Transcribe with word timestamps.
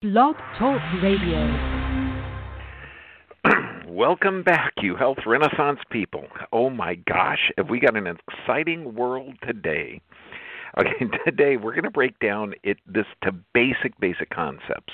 Blog 0.00 0.36
Talk 0.56 0.80
Radio. 1.02 1.42
Welcome 3.88 4.44
back, 4.44 4.74
you 4.80 4.94
health 4.94 5.18
renaissance 5.26 5.80
people. 5.90 6.26
Oh 6.52 6.70
my 6.70 6.94
gosh, 6.94 7.50
have 7.56 7.68
we 7.68 7.80
got 7.80 7.96
an 7.96 8.06
exciting 8.06 8.94
world 8.94 9.34
today? 9.44 10.00
Okay, 10.78 11.04
today 11.24 11.56
we're 11.56 11.72
going 11.72 11.82
to 11.82 11.90
break 11.90 12.16
down 12.20 12.54
it 12.62 12.76
this 12.86 13.06
to 13.24 13.32
basic 13.52 13.98
basic 13.98 14.30
concepts. 14.30 14.92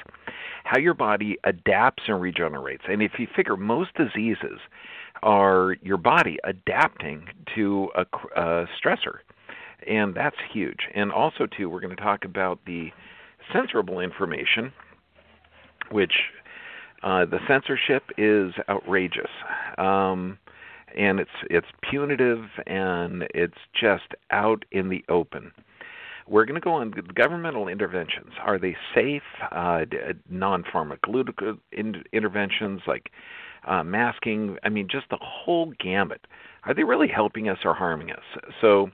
How 0.65 0.79
your 0.79 0.95
body 0.95 1.37
adapts 1.45 2.05
and 2.09 2.19
regenerates. 2.19 2.85
And 2.89 3.03
if 3.03 3.13
you 3.19 3.27
figure 3.37 3.59
most 3.59 3.91
diseases 3.97 4.59
are 5.23 5.77
your 5.83 5.99
body 5.99 6.39
adapting 6.45 7.27
to 7.57 7.91
a, 7.95 8.07
a 8.41 8.67
stressor, 8.83 9.19
and 9.87 10.15
that's 10.15 10.37
huge. 10.51 10.89
And 10.95 11.13
also 11.13 11.47
too, 11.47 11.69
we're 11.69 11.83
going 11.83 11.95
to 11.95 12.03
talk 12.03 12.25
about 12.25 12.61
the 12.65 12.89
censorable 13.55 14.03
information 14.03 14.73
which 15.95 16.15
uh, 17.05 17.25
the 17.25 17.39
censorship 17.47 18.03
is 18.19 18.53
outrageous, 18.69 19.31
um, 19.79 20.37
and 20.99 21.21
it's 21.21 21.31
it's 21.49 21.69
punitive 21.89 22.45
and 22.67 23.23
it's 23.33 23.59
just 23.81 24.15
out 24.33 24.65
in 24.73 24.89
the 24.89 25.05
open. 25.09 25.53
We're 26.27 26.47
going 26.47 26.61
to 26.61 26.61
go 26.61 26.73
on 26.73 26.93
governmental 27.15 27.69
interventions. 27.69 28.33
Are 28.43 28.59
they 28.59 28.77
safe? 28.93 29.23
Uh, 29.53 29.85
non-pharmacological 30.29 31.59
in- 31.71 32.03
interventions 32.13 32.81
like 32.89 33.11
uh, 33.69 33.85
masking. 33.85 34.57
I 34.65 34.69
mean, 34.71 34.89
just 34.91 35.11
the 35.11 35.19
whole 35.21 35.75
gamut. 35.79 36.27
Are 36.65 36.75
they 36.75 36.83
really 36.83 37.09
helping 37.09 37.49
us 37.49 37.59
or 37.65 37.75
harming 37.75 38.11
us? 38.11 38.25
So, 38.61 38.91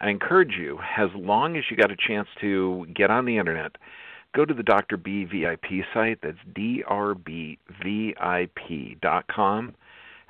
I 0.00 0.08
encourage 0.08 0.54
you, 0.58 0.78
as 0.98 1.10
long 1.14 1.56
as 1.56 1.64
you 1.70 1.76
got 1.76 1.92
a 1.92 1.96
chance 1.96 2.26
to 2.40 2.86
get 2.96 3.10
on 3.10 3.26
the 3.26 3.38
internet 3.38 3.76
go 4.34 4.44
to 4.44 4.54
the 4.54 4.62
Dr. 4.62 4.96
B 4.96 5.24
VIP 5.24 5.84
site. 5.92 6.18
That's 6.22 6.38
drbvip.com. 6.54 7.56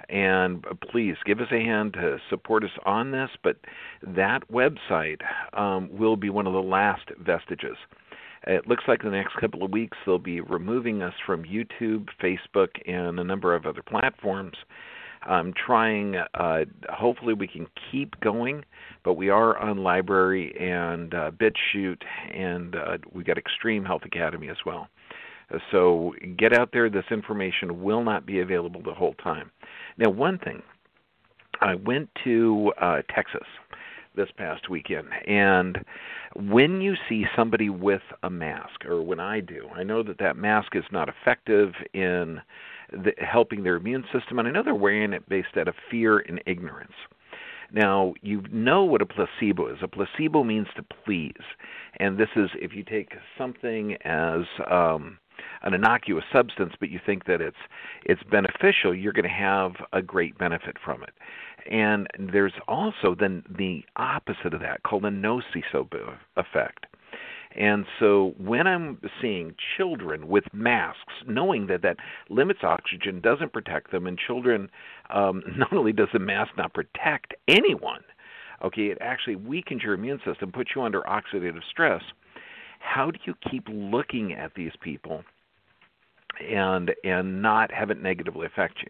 And 0.08 0.66
please 0.90 1.14
give 1.24 1.38
us 1.40 1.46
a 1.52 1.60
hand 1.60 1.92
to 1.94 2.18
support 2.28 2.64
us 2.64 2.70
on 2.84 3.12
this. 3.12 3.30
But 3.42 3.58
that 4.02 4.40
website 4.50 5.20
um, 5.52 5.88
will 5.96 6.16
be 6.16 6.28
one 6.28 6.46
of 6.46 6.52
the 6.52 6.62
last 6.62 7.10
vestiges. 7.20 7.76
It 8.46 8.66
looks 8.66 8.84
like 8.88 9.02
the 9.02 9.10
next 9.10 9.36
couple 9.36 9.62
of 9.62 9.70
weeks 9.70 9.96
they'll 10.04 10.18
be 10.18 10.40
removing 10.40 11.00
us 11.02 11.14
from 11.24 11.44
YouTube, 11.44 12.08
Facebook, 12.20 12.70
and 12.86 13.20
a 13.20 13.24
number 13.24 13.54
of 13.54 13.66
other 13.66 13.82
platforms. 13.82 14.56
I'm 15.24 15.52
trying, 15.52 16.16
uh, 16.16 16.64
hopefully, 16.90 17.34
we 17.34 17.46
can 17.46 17.66
keep 17.90 18.18
going, 18.20 18.64
but 19.04 19.14
we 19.14 19.28
are 19.28 19.56
on 19.58 19.78
LBRY 19.78 20.60
and 20.60 21.14
uh, 21.14 21.30
BitChute, 21.30 22.02
and 22.34 22.76
uh, 22.76 22.98
we 23.12 23.24
got 23.24 23.38
Extreme 23.38 23.84
Health 23.84 24.02
Academy 24.04 24.48
as 24.48 24.56
well. 24.66 24.88
So 25.70 26.14
get 26.38 26.52
out 26.52 26.70
there. 26.72 26.88
This 26.88 27.04
information 27.10 27.82
will 27.82 28.02
not 28.02 28.24
be 28.24 28.40
available 28.40 28.82
the 28.82 28.94
whole 28.94 29.14
time. 29.14 29.50
Now, 29.98 30.08
one 30.10 30.38
thing, 30.38 30.62
I 31.60 31.74
went 31.74 32.08
to 32.24 32.72
uh, 32.80 33.02
Texas 33.14 33.46
this 34.16 34.28
past 34.36 34.68
weekend, 34.68 35.08
and 35.26 35.78
when 36.34 36.80
you 36.80 36.94
see 37.08 37.24
somebody 37.36 37.70
with 37.70 38.02
a 38.22 38.30
mask, 38.30 38.84
or 38.84 39.02
when 39.02 39.20
I 39.20 39.40
do, 39.40 39.68
I 39.74 39.82
know 39.82 40.02
that 40.02 40.18
that 40.18 40.36
mask 40.36 40.74
is 40.74 40.84
not 40.90 41.08
effective 41.08 41.72
in 41.94 42.40
the, 42.92 43.12
helping 43.18 43.62
their 43.62 43.76
immune 43.76 44.04
system, 44.12 44.38
and 44.38 44.54
they're 44.54 44.74
wearing 44.74 45.12
it 45.12 45.28
based 45.28 45.56
out 45.56 45.68
of 45.68 45.74
fear 45.90 46.18
and 46.18 46.42
ignorance. 46.46 46.92
Now, 47.72 48.12
you 48.20 48.42
know 48.52 48.84
what 48.84 49.00
a 49.00 49.06
placebo 49.06 49.72
is. 49.72 49.78
A 49.82 49.88
placebo 49.88 50.44
means 50.44 50.66
to 50.76 50.84
please. 51.04 51.32
And 51.98 52.18
this 52.18 52.28
is 52.36 52.50
if 52.56 52.74
you 52.74 52.84
take 52.84 53.14
something 53.38 53.96
as 54.04 54.42
um, 54.70 55.18
an 55.62 55.72
innocuous 55.72 56.24
substance, 56.30 56.74
but 56.78 56.90
you 56.90 57.00
think 57.04 57.24
that 57.24 57.40
it's 57.40 57.56
it's 58.04 58.22
beneficial, 58.24 58.94
you're 58.94 59.12
going 59.14 59.22
to 59.24 59.30
have 59.30 59.72
a 59.92 60.02
great 60.02 60.36
benefit 60.36 60.76
from 60.84 61.02
it. 61.02 61.14
And 61.70 62.08
there's 62.32 62.52
also 62.68 63.14
then 63.18 63.42
the 63.48 63.84
opposite 63.96 64.52
of 64.52 64.60
that 64.60 64.82
called 64.82 65.04
a 65.04 65.10
nocebo 65.10 66.16
effect. 66.36 66.86
And 67.56 67.84
so 68.00 68.34
when 68.38 68.66
I'm 68.66 68.98
seeing 69.20 69.54
children 69.76 70.28
with 70.28 70.44
masks, 70.52 71.12
knowing 71.26 71.66
that 71.66 71.82
that 71.82 71.96
limits 72.30 72.60
oxygen, 72.62 73.20
doesn't 73.20 73.52
protect 73.52 73.90
them, 73.90 74.06
and 74.06 74.18
children, 74.18 74.70
um, 75.10 75.42
not 75.56 75.72
only 75.72 75.92
does 75.92 76.08
the 76.12 76.18
mask 76.18 76.52
not 76.56 76.74
protect 76.74 77.34
anyone, 77.48 78.00
okay, 78.64 78.86
it 78.86 78.98
actually 79.00 79.36
weakens 79.36 79.82
your 79.82 79.94
immune 79.94 80.20
system, 80.24 80.52
puts 80.52 80.70
you 80.74 80.82
under 80.82 81.02
oxidative 81.02 81.62
stress. 81.70 82.02
How 82.80 83.10
do 83.10 83.18
you 83.24 83.34
keep 83.50 83.68
looking 83.68 84.32
at 84.32 84.54
these 84.54 84.72
people 84.80 85.22
and 86.40 86.92
and 87.04 87.42
not 87.42 87.70
have 87.70 87.90
it 87.90 88.02
negatively 88.02 88.46
affect 88.46 88.78
you? 88.82 88.88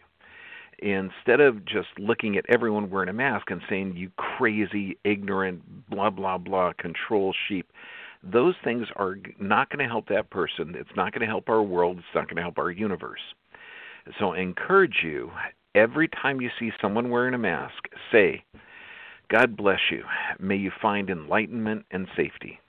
instead 0.83 1.41
of 1.41 1.65
just 1.65 1.87
looking 1.97 2.37
at 2.37 2.44
everyone 2.49 2.91
wearing 2.91 3.09
a 3.09 3.12
mask 3.12 3.50
and 3.50 3.61
saying 3.71 3.94
you 3.97 4.11
crazy 4.17 4.99
ignorant 5.05 5.62
blah 5.89 6.11
blah 6.11 6.37
blah 6.37 6.73
control 6.77 7.33
sheep 7.49 7.71
those 8.22 8.55
things 8.62 8.87
are 8.97 9.16
not 9.41 9.69
going 9.71 9.84
to 9.84 9.91
help 9.91 10.09
that 10.09 10.31
person. 10.31 10.75
It's 10.77 10.97
not 10.97 11.12
going 11.12 11.21
to 11.21 11.27
help 11.27 11.49
our 11.49 11.62
world. 11.62 11.99
It's 11.99 12.15
not 12.15 12.27
going 12.27 12.37
to 12.37 12.43
help 12.43 12.59
our 12.59 12.71
universe. 12.71 13.21
So 14.19 14.33
I 14.33 14.41
encourage 14.41 14.99
you 15.03 15.31
every 15.75 16.09
time 16.09 16.41
you 16.41 16.50
see 16.59 16.71
someone 16.81 17.11
wearing 17.11 17.34
a 17.34 17.38
mask, 17.38 17.88
say, 18.11 18.44
God 19.28 19.56
bless 19.56 19.81
you. 19.91 20.05
May 20.38 20.56
you 20.56 20.71
find 20.81 21.09
enlightenment 21.09 21.87
and 21.91 22.06
safety. 22.16 22.61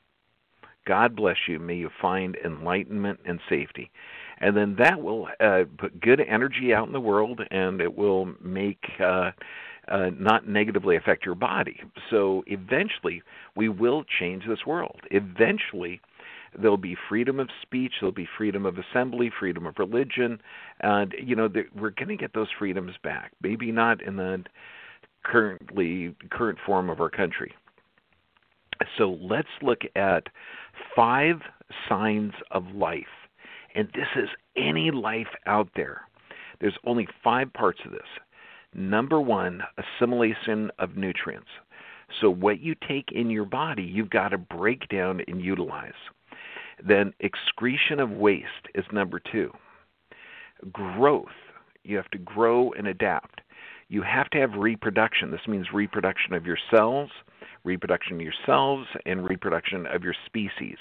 God 0.87 1.15
bless 1.15 1.37
you. 1.47 1.59
May 1.59 1.75
you 1.75 1.89
find 2.01 2.35
enlightenment 2.43 3.19
and 3.25 3.39
safety. 3.49 3.91
And 4.39 4.55
then 4.57 4.75
that 4.79 5.01
will 5.01 5.27
uh, 5.39 5.63
put 5.77 6.01
good 6.01 6.19
energy 6.19 6.73
out 6.73 6.87
in 6.87 6.93
the 6.93 6.99
world 6.99 7.41
and 7.51 7.79
it 7.79 7.95
will 7.95 8.33
make 8.41 8.83
uh, 8.99 9.31
uh, 9.87 10.09
not 10.17 10.47
negatively 10.47 10.95
affect 10.95 11.25
your 11.25 11.35
body. 11.35 11.81
So 12.09 12.43
eventually, 12.47 13.21
we 13.55 13.69
will 13.69 14.03
change 14.19 14.43
this 14.47 14.65
world. 14.65 15.01
Eventually, 15.11 15.99
there'll 16.59 16.77
be 16.77 16.95
freedom 17.09 17.39
of 17.39 17.49
speech, 17.61 17.93
there'll 17.99 18.13
be 18.13 18.27
freedom 18.37 18.65
of 18.65 18.77
assembly, 18.77 19.31
freedom 19.39 19.65
of 19.65 19.75
religion, 19.77 20.39
and 20.81 21.13
you 21.21 21.35
know 21.35 21.49
we're 21.75 21.89
going 21.91 22.09
to 22.09 22.15
get 22.17 22.33
those 22.33 22.47
freedoms 22.57 22.93
back. 23.03 23.31
Maybe 23.41 23.71
not 23.71 24.01
in 24.01 24.15
the 24.17 24.43
currently 25.23 26.15
current 26.31 26.59
form 26.65 26.89
of 26.89 26.99
our 26.99 27.09
country. 27.09 27.53
So 28.97 29.17
let's 29.21 29.47
look 29.61 29.81
at 29.95 30.23
five 30.95 31.37
signs 31.87 32.33
of 32.51 32.63
life, 32.75 33.03
and 33.75 33.87
this 33.89 34.07
is 34.15 34.29
any 34.57 34.91
life 34.91 35.27
out 35.45 35.69
there. 35.75 36.01
There's 36.59 36.77
only 36.85 37.07
five 37.23 37.51
parts 37.53 37.79
of 37.85 37.91
this. 37.91 38.01
Number 38.75 39.21
one, 39.21 39.61
assimilation 39.77 40.71
of 40.79 40.97
nutrients. 40.97 41.49
So, 42.21 42.29
what 42.29 42.59
you 42.59 42.75
take 42.87 43.11
in 43.11 43.29
your 43.29 43.45
body, 43.45 43.83
you've 43.83 44.09
got 44.09 44.29
to 44.29 44.37
break 44.37 44.87
down 44.89 45.21
and 45.27 45.41
utilize. 45.41 45.93
Then, 46.85 47.13
excretion 47.19 47.99
of 47.99 48.11
waste 48.11 48.67
is 48.75 48.85
number 48.91 49.19
two. 49.19 49.51
Growth, 50.71 51.27
you 51.83 51.97
have 51.97 52.09
to 52.11 52.17
grow 52.17 52.71
and 52.73 52.87
adapt. 52.87 53.41
You 53.89 54.01
have 54.01 54.29
to 54.31 54.39
have 54.39 54.53
reproduction. 54.55 55.29
This 55.29 55.47
means 55.47 55.67
reproduction 55.73 56.33
of 56.33 56.45
your 56.45 56.57
cells, 56.71 57.11
reproduction 57.63 58.15
of 58.15 58.21
your 58.21 58.33
cells, 58.45 58.87
and 59.05 59.27
reproduction 59.27 59.85
of 59.87 60.03
your 60.03 60.15
species. 60.25 60.77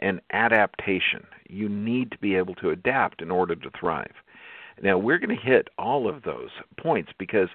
And 0.00 0.20
adaptation. 0.32 1.24
You 1.48 1.68
need 1.68 2.10
to 2.10 2.18
be 2.18 2.34
able 2.34 2.56
to 2.56 2.70
adapt 2.70 3.22
in 3.22 3.30
order 3.30 3.54
to 3.54 3.70
thrive. 3.78 4.14
Now, 4.82 4.98
we're 4.98 5.18
going 5.18 5.36
to 5.36 5.42
hit 5.42 5.68
all 5.78 6.08
of 6.08 6.22
those 6.22 6.50
points 6.78 7.12
because 7.18 7.48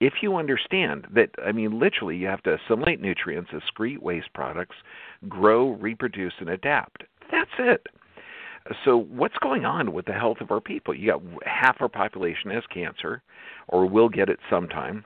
if 0.00 0.14
you 0.22 0.36
understand 0.36 1.06
that, 1.14 1.30
I 1.44 1.52
mean, 1.52 1.78
literally, 1.78 2.16
you 2.16 2.26
have 2.26 2.42
to 2.44 2.56
assimilate 2.56 3.00
nutrients, 3.00 3.50
excrete 3.52 4.00
waste 4.00 4.32
products, 4.34 4.76
grow, 5.28 5.70
reproduce, 5.70 6.34
and 6.40 6.50
adapt. 6.50 7.04
That's 7.30 7.50
it. 7.58 7.86
So, 8.84 8.96
what's 8.96 9.36
going 9.42 9.64
on 9.64 9.92
with 9.92 10.06
the 10.06 10.12
health 10.12 10.38
of 10.40 10.50
our 10.50 10.60
people? 10.60 10.94
You 10.94 11.12
got 11.12 11.22
half 11.44 11.76
our 11.80 11.88
population 11.88 12.50
has 12.50 12.64
cancer, 12.72 13.22
or 13.68 13.86
will 13.86 14.08
get 14.08 14.28
it 14.28 14.38
sometime. 14.48 15.04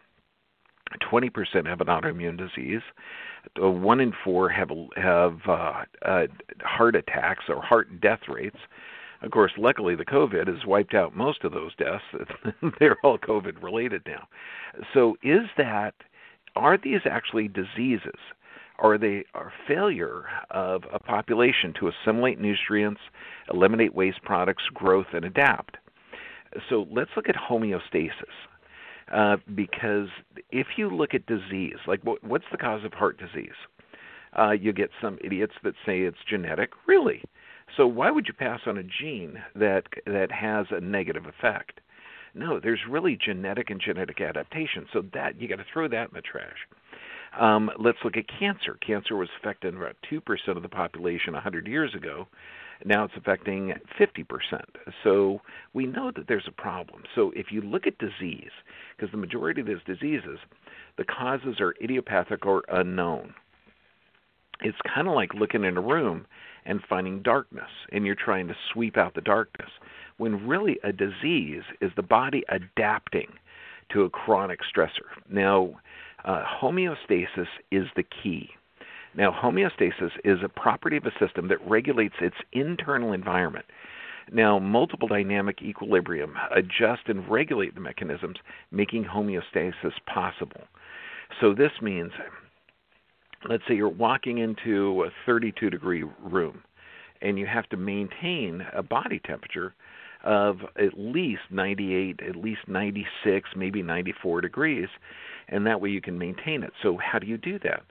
20% 1.10 1.66
have 1.66 1.80
an 1.80 1.88
autoimmune 1.88 2.38
disease. 2.38 2.80
Uh, 3.62 3.68
one 3.68 4.00
in 4.00 4.12
four 4.24 4.48
have 4.48 4.70
have 4.96 5.38
uh, 5.46 5.84
uh, 6.02 6.26
heart 6.62 6.96
attacks 6.96 7.44
or 7.48 7.60
heart 7.60 8.00
death 8.00 8.20
rates. 8.28 8.56
Of 9.22 9.32
course, 9.32 9.52
luckily 9.58 9.94
the 9.96 10.04
COVID 10.04 10.46
has 10.46 10.64
wiped 10.66 10.94
out 10.94 11.16
most 11.16 11.44
of 11.44 11.52
those 11.52 11.74
deaths. 11.74 12.04
They're 12.78 12.96
all 13.02 13.18
COVID 13.18 13.62
related 13.62 14.02
now. 14.06 14.28
So, 14.94 15.16
is 15.22 15.48
that 15.56 15.94
are 16.56 16.76
these 16.76 17.00
actually 17.04 17.48
diseases? 17.48 18.18
Are 18.78 18.96
they 18.96 19.24
a 19.34 19.46
failure 19.66 20.24
of 20.50 20.82
a 20.92 20.98
population 21.00 21.74
to 21.80 21.88
assimilate 21.88 22.40
nutrients, 22.40 23.00
eliminate 23.52 23.94
waste 23.94 24.22
products, 24.22 24.64
growth, 24.72 25.08
and 25.12 25.24
adapt? 25.24 25.76
So 26.68 26.86
let's 26.90 27.10
look 27.16 27.28
at 27.28 27.34
homeostasis. 27.34 28.10
Uh, 29.12 29.36
because 29.54 30.08
if 30.50 30.66
you 30.76 30.90
look 30.90 31.14
at 31.14 31.26
disease, 31.26 31.76
like 31.86 32.00
what's 32.04 32.44
the 32.52 32.58
cause 32.58 32.84
of 32.84 32.92
heart 32.92 33.18
disease? 33.18 33.56
Uh, 34.38 34.50
you 34.50 34.72
get 34.72 34.90
some 35.00 35.18
idiots 35.24 35.54
that 35.64 35.74
say 35.86 36.00
it's 36.00 36.18
genetic. 36.28 36.70
Really? 36.86 37.22
So 37.76 37.86
why 37.86 38.10
would 38.10 38.26
you 38.26 38.34
pass 38.34 38.60
on 38.66 38.78
a 38.78 38.82
gene 38.82 39.42
that 39.54 39.84
that 40.06 40.32
has 40.32 40.66
a 40.70 40.80
negative 40.80 41.26
effect? 41.26 41.80
No, 42.34 42.60
there's 42.60 42.80
really 42.88 43.16
genetic 43.22 43.70
and 43.70 43.80
genetic 43.80 44.20
adaptation. 44.20 44.86
So 44.92 45.02
that 45.14 45.40
you 45.40 45.48
got 45.48 45.56
to 45.56 45.64
throw 45.72 45.88
that 45.88 46.08
in 46.08 46.14
the 46.14 46.22
trash. 46.22 46.66
Um, 47.38 47.70
let's 47.78 47.98
look 48.04 48.16
at 48.16 48.24
cancer. 48.38 48.78
Cancer 48.84 49.16
was 49.16 49.28
affecting 49.40 49.76
about 49.76 49.96
2% 50.10 50.22
of 50.56 50.62
the 50.62 50.68
population 50.68 51.34
100 51.34 51.66
years 51.66 51.94
ago. 51.94 52.26
Now 52.84 53.04
it's 53.04 53.14
affecting 53.16 53.74
50%. 53.98 54.24
So 55.02 55.40
we 55.74 55.86
know 55.86 56.12
that 56.14 56.26
there's 56.28 56.48
a 56.48 56.52
problem. 56.52 57.02
So 57.14 57.32
if 57.34 57.46
you 57.50 57.60
look 57.60 57.86
at 57.86 57.98
disease, 57.98 58.50
because 58.96 59.10
the 59.10 59.18
majority 59.18 59.60
of 59.60 59.66
these 59.66 59.76
diseases, 59.86 60.38
the 60.96 61.04
causes 61.04 61.60
are 61.60 61.74
idiopathic 61.82 62.46
or 62.46 62.62
unknown. 62.68 63.34
It's 64.60 64.78
kind 64.92 65.08
of 65.08 65.14
like 65.14 65.34
looking 65.34 65.64
in 65.64 65.76
a 65.76 65.82
room 65.82 66.26
and 66.68 66.80
finding 66.88 67.22
darkness, 67.22 67.70
and 67.90 68.06
you're 68.06 68.14
trying 68.14 68.46
to 68.46 68.54
sweep 68.72 68.96
out 68.96 69.14
the 69.14 69.20
darkness, 69.20 69.70
when 70.18 70.46
really 70.46 70.78
a 70.84 70.92
disease 70.92 71.62
is 71.80 71.90
the 71.96 72.02
body 72.02 72.44
adapting 72.48 73.32
to 73.90 74.02
a 74.02 74.10
chronic 74.10 74.60
stressor. 74.62 75.08
Now, 75.28 75.80
uh, 76.24 76.44
homeostasis 76.60 77.48
is 77.72 77.86
the 77.96 78.04
key. 78.04 78.50
Now, 79.14 79.30
homeostasis 79.32 80.10
is 80.24 80.38
a 80.44 80.48
property 80.48 80.98
of 80.98 81.06
a 81.06 81.18
system 81.18 81.48
that 81.48 81.66
regulates 81.66 82.16
its 82.20 82.36
internal 82.52 83.12
environment. 83.12 83.64
Now, 84.30 84.58
multiple 84.58 85.08
dynamic 85.08 85.62
equilibrium 85.62 86.34
adjust 86.54 87.02
and 87.06 87.26
regulate 87.28 87.74
the 87.74 87.80
mechanisms, 87.80 88.36
making 88.70 89.04
homeostasis 89.04 89.94
possible. 90.06 90.60
So, 91.40 91.54
this 91.54 91.72
means, 91.80 92.12
let's 93.48 93.62
say 93.68 93.74
you're 93.74 93.88
walking 93.88 94.38
into 94.38 95.04
a 95.04 95.10
32 95.26 95.70
degree 95.70 96.04
room 96.22 96.62
and 97.20 97.38
you 97.38 97.46
have 97.46 97.68
to 97.68 97.76
maintain 97.76 98.64
a 98.72 98.82
body 98.82 99.20
temperature 99.24 99.74
of 100.24 100.58
at 100.76 100.98
least 100.98 101.42
98, 101.50 102.20
at 102.28 102.36
least 102.36 102.60
96, 102.66 103.50
maybe 103.56 103.82
94 103.82 104.40
degrees, 104.40 104.88
and 105.48 105.66
that 105.66 105.80
way 105.80 105.90
you 105.90 106.00
can 106.00 106.18
maintain 106.18 106.62
it. 106.62 106.72
So, 106.82 106.98
how 106.98 107.18
do 107.18 107.26
you 107.26 107.38
do 107.38 107.58
that? 107.60 107.82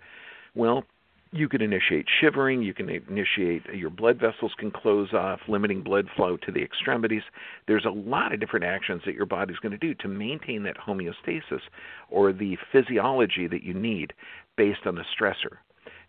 Well, 0.54 0.84
you 1.32 1.50
can 1.50 1.62
initiate 1.62 2.06
shivering, 2.22 2.62
you 2.62 2.74
can 2.74 2.90
initiate 2.90 3.66
your 3.74 3.90
blood 3.90 4.20
vessels 4.20 4.54
can 4.58 4.72
close 4.72 5.14
off, 5.14 5.40
limiting 5.48 5.84
blood 5.84 6.08
flow 6.16 6.38
to 6.38 6.52
the 6.52 6.64
extremities. 6.64 7.24
There's 7.68 7.86
a 7.86 7.90
lot 7.90 8.34
of 8.34 8.40
different 8.40 8.66
actions 8.66 9.02
that 9.06 9.16
your 9.16 9.26
body's 9.26 9.58
going 9.58 9.74
to 9.74 9.78
do 9.78 9.94
to 9.96 10.08
maintain 10.08 10.64
that 10.64 10.78
homeostasis 10.78 11.62
or 12.10 12.32
the 12.32 12.58
physiology 12.72 13.48
that 13.48 13.64
you 13.64 13.74
need 13.74 14.14
based 14.58 14.86
on 14.86 14.96
the 14.96 15.04
stressor. 15.18 15.58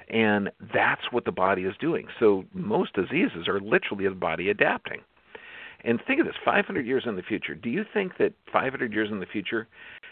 And 0.08 0.50
that's 0.74 1.02
what 1.10 1.24
the 1.24 1.32
body 1.32 1.62
is 1.62 1.74
doing. 1.80 2.06
So 2.18 2.44
most 2.54 2.94
diseases 2.94 3.46
are 3.46 3.60
literally 3.60 4.08
the 4.08 4.14
body 4.14 4.48
adapting. 4.48 5.00
And 5.84 6.00
think 6.06 6.18
of 6.20 6.26
this 6.26 6.34
500 6.44 6.86
years 6.86 7.04
in 7.06 7.14
the 7.14 7.22
future. 7.22 7.54
Do 7.54 7.70
you 7.70 7.84
think 7.92 8.16
that 8.18 8.32
500 8.52 8.92
years 8.92 9.10
in 9.12 9.20
the 9.20 9.26
future, 9.26 9.68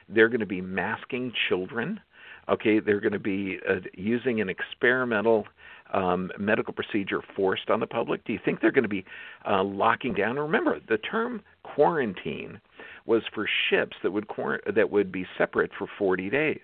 they're 0.09 0.29
going 0.29 0.41
to 0.41 0.47
be 0.47 0.61
masking 0.61 1.33
children? 1.49 1.99
Okay, 2.49 2.79
they're 2.79 3.01
going 3.01 3.13
to 3.13 3.19
be 3.19 3.59
uh, 3.69 3.81
using 3.95 4.41
an 4.41 4.49
experimental 4.49 5.47
um, 5.93 6.31
medical 6.39 6.73
procedure 6.73 7.21
forced 7.35 7.71
on 7.71 7.81
the 7.81 7.87
public? 7.87 8.25
Do 8.25 8.33
you 8.33 8.39
think 8.45 8.61
they're 8.61 8.71
going 8.71 8.85
to 8.85 8.89
be 8.89 9.05
uh, 9.49 9.63
locking 9.63 10.15
down? 10.15 10.39
Remember, 10.39 10.79
the 10.89 10.99
term 10.99 11.43
quarantine 11.63 12.61
was 13.07 13.23
for 13.35 13.49
ships 13.71 13.97
that 14.03 14.13
would 14.13 14.27
that 14.75 14.91
would 14.91 15.13
be 15.13 15.27
separate 15.39 15.71
for 15.79 15.87
40 15.99 16.31
days, 16.31 16.59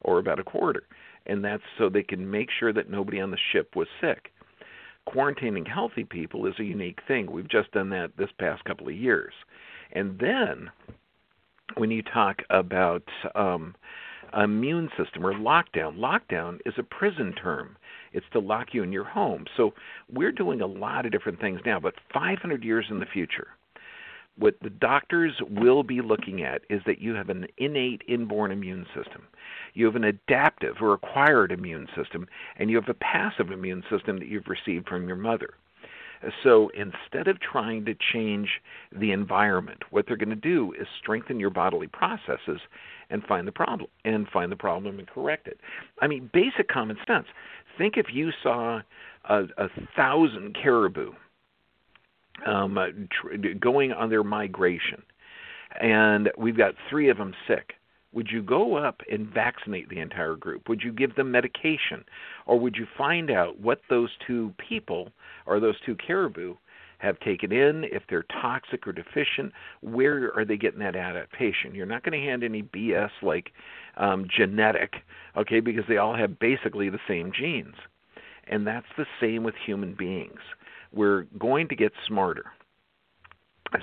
or 0.00 0.18
about 0.18 0.38
a 0.38 0.44
quarter, 0.44 0.84
and 1.26 1.44
that's 1.44 1.62
so 1.78 1.88
they 1.88 2.02
can 2.02 2.30
make 2.30 2.48
sure 2.58 2.72
that 2.72 2.90
nobody 2.90 3.20
on 3.20 3.30
the 3.30 3.38
ship 3.52 3.74
was 3.76 3.88
sick 4.00 4.32
quarantining 5.08 5.66
healthy 5.66 6.04
people 6.04 6.46
is 6.46 6.54
a 6.58 6.64
unique 6.64 7.00
thing. 7.08 7.30
We've 7.30 7.48
just 7.48 7.72
done 7.72 7.90
that 7.90 8.12
this 8.16 8.30
past 8.38 8.64
couple 8.64 8.88
of 8.88 8.94
years. 8.94 9.32
And 9.92 10.18
then 10.18 10.70
when 11.76 11.90
you 11.90 12.02
talk 12.02 12.42
about 12.50 13.02
um, 13.34 13.74
immune 14.36 14.88
system 14.96 15.26
or 15.26 15.34
lockdown, 15.34 15.98
lockdown 15.98 16.58
is 16.66 16.74
a 16.78 16.82
prison 16.82 17.34
term. 17.34 17.76
It's 18.12 18.26
to 18.32 18.40
lock 18.40 18.68
you 18.72 18.82
in 18.82 18.92
your 18.92 19.04
home. 19.04 19.44
So 19.56 19.72
we're 20.12 20.32
doing 20.32 20.60
a 20.60 20.66
lot 20.66 21.06
of 21.06 21.12
different 21.12 21.40
things 21.40 21.60
now, 21.64 21.80
but 21.80 21.94
500 22.12 22.62
years 22.62 22.86
in 22.90 23.00
the 23.00 23.06
future, 23.06 23.48
what 24.38 24.54
the 24.62 24.70
doctors 24.70 25.34
will 25.48 25.82
be 25.82 26.00
looking 26.00 26.42
at 26.42 26.62
is 26.70 26.80
that 26.86 27.00
you 27.00 27.14
have 27.14 27.28
an 27.28 27.46
innate 27.58 28.02
inborn 28.08 28.50
immune 28.50 28.86
system. 28.94 29.22
You 29.74 29.86
have 29.86 29.96
an 29.96 30.04
adaptive 30.04 30.76
or 30.80 30.94
acquired 30.94 31.52
immune 31.52 31.88
system, 31.96 32.26
and 32.56 32.70
you 32.70 32.76
have 32.76 32.88
a 32.88 32.94
passive 32.94 33.50
immune 33.50 33.82
system 33.90 34.18
that 34.18 34.28
you've 34.28 34.48
received 34.48 34.88
from 34.88 35.06
your 35.06 35.16
mother. 35.16 35.54
So 36.42 36.70
instead 36.74 37.26
of 37.26 37.40
trying 37.40 37.84
to 37.86 37.94
change 38.12 38.48
the 38.92 39.10
environment, 39.10 39.82
what 39.90 40.06
they're 40.06 40.16
going 40.16 40.28
to 40.28 40.36
do 40.36 40.72
is 40.80 40.86
strengthen 41.00 41.40
your 41.40 41.50
bodily 41.50 41.88
processes 41.88 42.60
and 43.10 43.24
find 43.24 43.46
the 43.46 43.52
problem 43.52 43.90
and 44.04 44.28
find 44.28 44.50
the 44.52 44.56
problem 44.56 44.98
and 44.98 45.08
correct 45.08 45.48
it. 45.48 45.58
I 46.00 46.06
mean, 46.06 46.30
basic 46.32 46.68
common 46.68 46.96
sense. 47.06 47.26
Think 47.76 47.96
if 47.96 48.06
you 48.12 48.30
saw 48.42 48.82
a, 49.28 49.44
a 49.58 49.68
thousand 49.96 50.56
caribou 50.60 51.12
um, 52.46 52.78
uh, 52.78 52.86
tr- 53.10 53.36
going 53.60 53.92
on 53.92 54.10
their 54.10 54.24
migration, 54.24 55.02
and 55.80 56.30
we've 56.36 56.56
got 56.56 56.74
three 56.90 57.08
of 57.08 57.16
them 57.18 57.34
sick. 57.46 57.74
Would 58.12 58.28
you 58.30 58.42
go 58.42 58.76
up 58.76 59.00
and 59.10 59.26
vaccinate 59.26 59.88
the 59.88 60.00
entire 60.00 60.36
group? 60.36 60.68
Would 60.68 60.82
you 60.82 60.92
give 60.92 61.14
them 61.14 61.30
medication? 61.30 62.04
Or 62.44 62.58
would 62.60 62.76
you 62.76 62.86
find 62.98 63.30
out 63.30 63.58
what 63.58 63.80
those 63.88 64.10
two 64.26 64.52
people 64.58 65.08
or 65.46 65.60
those 65.60 65.76
two 65.86 65.96
caribou 65.96 66.56
have 67.02 67.18
taken 67.20 67.50
in, 67.52 67.84
if 67.84 68.02
they're 68.08 68.24
toxic 68.40 68.86
or 68.86 68.92
deficient, 68.92 69.52
where 69.80 70.32
are 70.36 70.44
they 70.44 70.56
getting 70.56 70.78
that 70.78 70.94
adaptation? 70.94 71.74
You're 71.74 71.84
not 71.84 72.04
going 72.04 72.18
to 72.18 72.24
hand 72.24 72.44
any 72.44 72.62
BS 72.62 73.10
like 73.22 73.50
um, 73.96 74.28
genetic, 74.34 74.94
okay, 75.36 75.58
because 75.58 75.84
they 75.88 75.96
all 75.96 76.14
have 76.14 76.38
basically 76.38 76.88
the 76.90 77.00
same 77.08 77.32
genes. 77.36 77.74
And 78.46 78.66
that's 78.66 78.86
the 78.96 79.06
same 79.20 79.42
with 79.42 79.54
human 79.66 79.94
beings. 79.94 80.38
We're 80.92 81.26
going 81.38 81.68
to 81.68 81.76
get 81.76 81.92
smarter. 82.06 82.44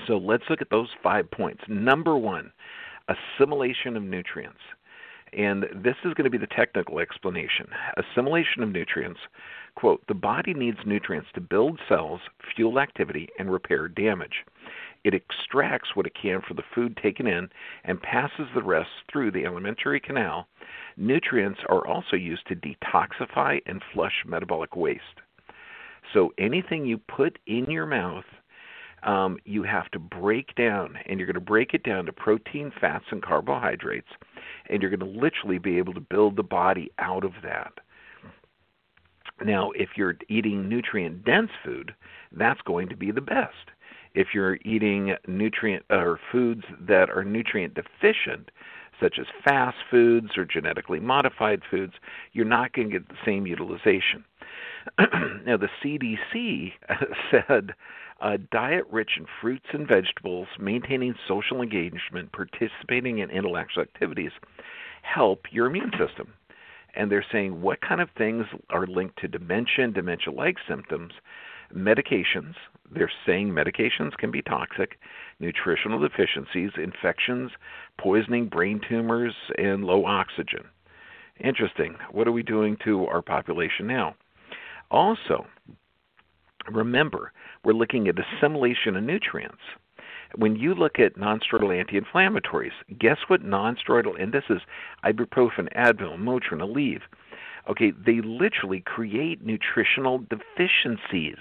So 0.07 0.17
let's 0.17 0.44
look 0.50 0.61
at 0.61 0.69
those 0.69 0.89
five 1.01 1.29
points. 1.31 1.63
Number 1.67 2.15
one, 2.17 2.51
assimilation 3.07 3.97
of 3.97 4.03
nutrients. 4.03 4.59
And 5.33 5.63
this 5.75 5.95
is 6.03 6.13
going 6.15 6.25
to 6.25 6.29
be 6.29 6.39
the 6.39 6.47
technical 6.47 7.00
explanation. 7.00 7.67
Assimilation 7.97 8.63
of 8.63 8.71
nutrients, 8.71 9.19
quote, 9.75 10.01
the 10.07 10.15
body 10.15 10.53
needs 10.56 10.79
nutrients 10.85 11.29
to 11.35 11.41
build 11.41 11.79
cells, 11.88 12.21
fuel 12.56 12.79
activity, 12.79 13.29
and 13.38 13.51
repair 13.51 13.88
damage. 13.88 14.44
It 15.03 15.13
extracts 15.13 15.95
what 15.95 16.07
it 16.07 16.18
can 16.19 16.42
from 16.42 16.57
the 16.57 16.63
food 16.73 16.97
taken 16.97 17.28
in 17.28 17.49
and 17.83 18.01
passes 18.01 18.47
the 18.54 18.63
rest 18.63 18.89
through 19.11 19.31
the 19.31 19.45
alimentary 19.45 19.99
canal. 19.99 20.47
Nutrients 20.97 21.59
are 21.69 21.85
also 21.85 22.16
used 22.16 22.47
to 22.47 22.56
detoxify 22.56 23.61
and 23.66 23.83
flush 23.94 24.23
metabolic 24.25 24.75
waste. 24.75 25.21
So 26.13 26.33
anything 26.37 26.85
you 26.85 26.97
put 26.97 27.39
in 27.45 27.66
your 27.69 27.85
mouth 27.85 28.25
um, 29.04 29.37
you 29.45 29.63
have 29.63 29.89
to 29.92 29.99
break 29.99 30.56
down, 30.56 30.97
and 31.06 31.19
you're 31.19 31.28
going 31.28 31.33
to 31.35 31.39
break 31.39 31.73
it 31.73 31.83
down 31.83 32.06
to 32.06 32.13
protein, 32.13 32.71
fats, 32.80 33.06
and 33.11 33.21
carbohydrates, 33.21 34.09
and 34.69 34.81
you're 34.81 34.95
going 34.95 35.13
to 35.13 35.19
literally 35.19 35.57
be 35.57 35.78
able 35.78 35.94
to 35.94 36.01
build 36.01 36.35
the 36.35 36.44
body 36.44 36.92
out 36.99 37.23
of 37.23 37.33
that. 37.44 37.73
Now, 39.44 39.71
if 39.71 39.89
you're 39.95 40.18
eating 40.28 40.68
nutrient 40.68 41.23
dense 41.23 41.51
food, 41.63 41.95
that's 42.31 42.61
going 42.61 42.89
to 42.89 42.97
be 42.97 43.11
the 43.11 43.21
best. 43.21 43.71
If 44.13 44.30
you're 44.33 44.57
eating 44.66 45.16
nutrient 45.28 45.85
or 45.89 46.19
foods 46.31 46.63
that 46.81 47.09
are 47.09 47.23
nutrient 47.23 47.75
deficient, 47.75 48.51
such 48.99 49.18
as 49.18 49.28
fast 49.45 49.78
foods 49.89 50.37
or 50.37 50.44
genetically 50.44 50.99
modified 50.99 51.61
foods, 51.71 51.94
you're 52.33 52.44
not 52.44 52.73
going 52.73 52.89
to 52.89 52.99
get 52.99 53.07
the 53.07 53.16
same 53.25 53.47
utilization. 53.47 54.25
now, 55.45 55.57
the 55.57 55.69
CDC 55.83 56.71
said 57.31 57.73
a 58.21 58.37
diet 58.37 58.85
rich 58.91 59.11
in 59.17 59.25
fruits 59.41 59.65
and 59.73 59.87
vegetables, 59.87 60.47
maintaining 60.59 61.15
social 61.27 61.61
engagement, 61.61 62.31
participating 62.31 63.19
in 63.19 63.29
intellectual 63.29 63.83
activities 63.83 64.31
help 65.01 65.45
your 65.51 65.67
immune 65.67 65.91
system. 65.91 66.33
And 66.95 67.11
they're 67.11 67.25
saying 67.31 67.61
what 67.61 67.81
kind 67.81 68.01
of 68.01 68.09
things 68.17 68.45
are 68.69 68.87
linked 68.87 69.19
to 69.19 69.27
dementia 69.27 69.87
dementia 69.87 70.33
like 70.33 70.57
symptoms. 70.67 71.13
Medications, 71.73 72.55
they're 72.91 73.11
saying 73.25 73.49
medications 73.49 74.17
can 74.17 74.31
be 74.31 74.41
toxic, 74.41 74.97
nutritional 75.39 75.99
deficiencies, 75.99 76.71
infections, 76.77 77.51
poisoning, 77.99 78.47
brain 78.47 78.81
tumors, 78.89 79.35
and 79.57 79.83
low 79.83 80.05
oxygen. 80.05 80.63
Interesting. 81.39 81.95
What 82.11 82.27
are 82.27 82.31
we 82.31 82.43
doing 82.43 82.75
to 82.83 83.05
our 83.05 83.21
population 83.21 83.85
now? 83.85 84.15
Also, 84.91 85.45
remember, 86.69 87.31
we're 87.63 87.73
looking 87.73 88.07
at 88.07 88.15
assimilation 88.17 88.95
of 88.95 89.03
nutrients. 89.03 89.61
When 90.35 90.55
you 90.55 90.75
look 90.75 90.99
at 90.99 91.15
nonsteroidal 91.15 91.77
anti-inflammatories, 91.77 92.71
guess 92.99 93.17
what 93.27 93.43
nonsteroidal, 93.43 94.21
and 94.21 94.31
this 94.31 94.43
is 94.49 94.61
ibuprofen, 95.03 95.73
Advil, 95.75 96.17
Motrin, 96.17 96.61
Aleve. 96.61 97.01
Okay, 97.69 97.91
they 97.91 98.21
literally 98.21 98.81
create 98.81 99.43
nutritional 99.43 100.19
deficiencies. 100.29 101.37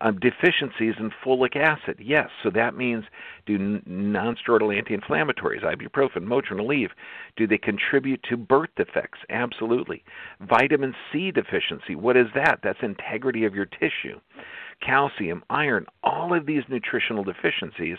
Um, 0.00 0.18
deficiencies 0.20 0.94
in 0.98 1.10
folic 1.24 1.56
acid, 1.56 1.98
yes. 2.00 2.28
So 2.42 2.50
that 2.50 2.76
means 2.76 3.04
do 3.46 3.58
nonsteroidal 3.58 4.76
anti-inflammatories, 4.76 5.62
ibuprofen, 5.62 6.24
Motrin, 6.24 6.60
Aleve, 6.60 6.90
do 7.36 7.46
they 7.46 7.58
contribute 7.58 8.22
to 8.24 8.36
birth 8.36 8.70
defects? 8.76 9.20
Absolutely. 9.30 10.04
Vitamin 10.40 10.94
C 11.10 11.30
deficiency, 11.30 11.94
what 11.94 12.16
is 12.16 12.26
that? 12.34 12.60
That's 12.62 12.78
integrity 12.82 13.44
of 13.44 13.54
your 13.54 13.66
tissue. 13.66 14.20
Calcium, 14.80 15.42
iron, 15.48 15.86
all 16.04 16.36
of 16.36 16.46
these 16.46 16.62
nutritional 16.68 17.24
deficiencies 17.24 17.98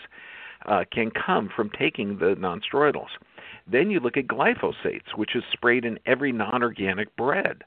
uh, 0.66 0.84
can 0.92 1.10
come 1.10 1.48
from 1.54 1.70
taking 1.70 2.18
the 2.18 2.36
nonsteroidals. 2.36 3.08
Then 3.70 3.90
you 3.90 4.00
look 4.00 4.16
at 4.16 4.26
glyphosates, 4.26 5.16
which 5.16 5.36
is 5.36 5.42
sprayed 5.52 5.84
in 5.84 5.98
every 6.06 6.32
non 6.32 6.62
organic 6.62 7.14
bread. 7.16 7.64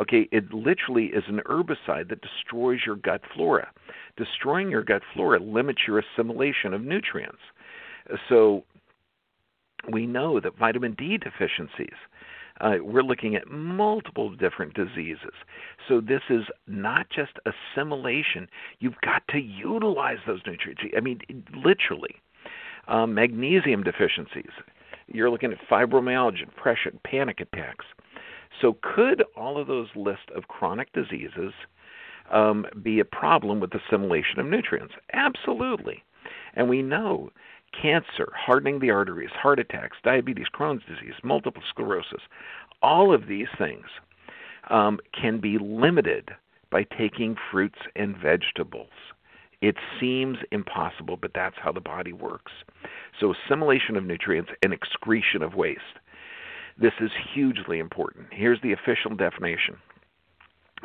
Okay, 0.00 0.28
it 0.32 0.52
literally 0.52 1.06
is 1.06 1.24
an 1.28 1.40
herbicide 1.46 2.08
that 2.08 2.22
destroys 2.22 2.80
your 2.86 2.96
gut 2.96 3.20
flora. 3.34 3.70
Destroying 4.16 4.70
your 4.70 4.82
gut 4.82 5.02
flora 5.12 5.38
limits 5.38 5.80
your 5.86 6.00
assimilation 6.00 6.72
of 6.72 6.82
nutrients. 6.82 7.40
So 8.28 8.64
we 9.90 10.06
know 10.06 10.40
that 10.40 10.56
vitamin 10.56 10.94
D 10.94 11.18
deficiencies, 11.18 11.96
uh, 12.60 12.76
we're 12.80 13.02
looking 13.02 13.34
at 13.34 13.50
multiple 13.50 14.30
different 14.30 14.74
diseases. 14.74 15.34
So 15.88 16.00
this 16.00 16.22
is 16.30 16.44
not 16.66 17.06
just 17.10 17.32
assimilation. 17.46 18.48
You've 18.78 19.00
got 19.02 19.22
to 19.28 19.38
utilize 19.38 20.18
those 20.26 20.40
nutrients. 20.46 20.82
I 20.96 21.00
mean, 21.00 21.20
literally. 21.54 22.14
Um, 22.88 23.14
magnesium 23.14 23.84
deficiencies. 23.84 24.50
You're 25.06 25.30
looking 25.30 25.52
at 25.52 25.58
fibromyalgia, 25.68 26.46
depression, 26.46 26.98
panic 27.04 27.40
attacks. 27.40 27.84
So, 28.60 28.76
could 28.82 29.24
all 29.36 29.60
of 29.60 29.66
those 29.66 29.88
list 29.96 30.30
of 30.34 30.48
chronic 30.48 30.92
diseases 30.92 31.52
um, 32.30 32.66
be 32.82 33.00
a 33.00 33.04
problem 33.04 33.60
with 33.60 33.72
assimilation 33.74 34.38
of 34.38 34.46
nutrients? 34.46 34.94
Absolutely. 35.12 36.04
And 36.54 36.68
we 36.68 36.82
know 36.82 37.30
cancer, 37.80 38.32
hardening 38.36 38.80
the 38.80 38.90
arteries, 38.90 39.30
heart 39.30 39.58
attacks, 39.58 39.96
diabetes, 40.04 40.46
Crohn's 40.54 40.84
disease, 40.84 41.14
multiple 41.22 41.62
sclerosis, 41.68 42.20
all 42.82 43.14
of 43.14 43.26
these 43.26 43.48
things 43.56 43.86
um, 44.70 44.98
can 45.18 45.40
be 45.40 45.58
limited 45.58 46.30
by 46.70 46.84
taking 46.84 47.36
fruits 47.50 47.78
and 47.96 48.16
vegetables. 48.16 48.90
It 49.60 49.76
seems 50.00 50.38
impossible, 50.50 51.16
but 51.16 51.32
that's 51.34 51.56
how 51.62 51.70
the 51.72 51.80
body 51.80 52.12
works. 52.12 52.52
So, 53.20 53.32
assimilation 53.32 53.96
of 53.96 54.04
nutrients 54.04 54.50
and 54.62 54.72
excretion 54.72 55.42
of 55.42 55.54
waste. 55.54 55.80
This 56.78 56.92
is 57.00 57.10
hugely 57.34 57.78
important. 57.78 58.28
Here's 58.32 58.60
the 58.62 58.72
official 58.72 59.14
definition 59.14 59.76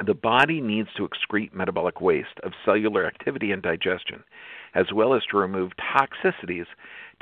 the 0.06 0.13
body 0.13 0.62
needs 0.62 0.89
to 0.96 1.08
excrete 1.08 1.53
metabolic 1.53 2.01
waste 2.01 2.39
of 2.44 2.51
cellular 2.63 3.08
activity 3.08 3.51
and 3.51 3.63
digestion, 3.63 4.24
as 4.75 4.94
well 4.94 5.13
as 5.13 5.24
to 5.32 5.38
remove 5.38 5.72
toxicities 5.77 6.67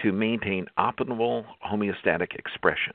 to 0.02 0.12
maintain 0.12 0.68
optimal 0.78 1.46
homeostatic 1.66 2.36
expression. 2.36 2.94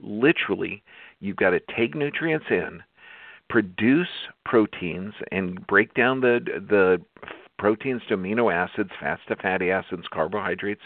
Literally, 0.00 0.82
you've 1.20 1.36
got 1.36 1.50
to 1.50 1.60
take 1.76 1.94
nutrients 1.94 2.46
in, 2.50 2.82
produce 3.48 4.08
proteins, 4.44 5.14
and 5.30 5.64
break 5.66 5.94
down 5.94 6.20
the 6.20 6.40
the 6.44 7.00
proteins 7.60 8.00
to 8.08 8.16
amino 8.16 8.50
acids, 8.50 8.88
fats 8.98 9.20
to 9.28 9.36
fatty 9.36 9.70
acids, 9.70 10.04
carbohydrates 10.10 10.80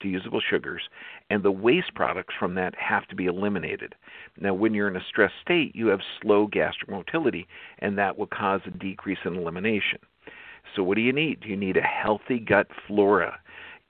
to 0.00 0.06
usable 0.06 0.40
sugars, 0.40 0.82
and 1.28 1.42
the 1.42 1.50
waste 1.50 1.92
products 1.96 2.32
from 2.38 2.54
that 2.54 2.72
have 2.76 3.04
to 3.08 3.16
be 3.16 3.26
eliminated. 3.26 3.96
Now, 4.40 4.54
when 4.54 4.72
you're 4.72 4.86
in 4.86 4.94
a 4.94 5.04
stress 5.08 5.32
state, 5.42 5.74
you 5.74 5.88
have 5.88 5.98
slow 6.22 6.46
gastric 6.46 6.88
motility, 6.88 7.48
and 7.80 7.98
that 7.98 8.16
will 8.16 8.28
cause 8.28 8.60
a 8.64 8.70
decrease 8.70 9.18
in 9.24 9.34
elimination. 9.34 9.98
So, 10.76 10.84
what 10.84 10.94
do 10.94 11.00
you 11.00 11.12
need? 11.12 11.40
You 11.44 11.56
need 11.56 11.76
a 11.76 11.82
healthy 11.82 12.38
gut 12.38 12.68
flora 12.86 13.40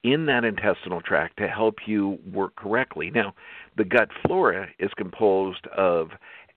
in 0.02 0.24
that 0.24 0.44
intestinal 0.44 1.02
tract 1.02 1.36
to 1.36 1.46
help 1.46 1.80
you 1.84 2.18
work 2.32 2.56
correctly. 2.56 3.10
Now, 3.10 3.34
the 3.76 3.84
gut 3.84 4.08
flora 4.24 4.68
is 4.78 4.90
composed 4.96 5.66
of 5.76 6.12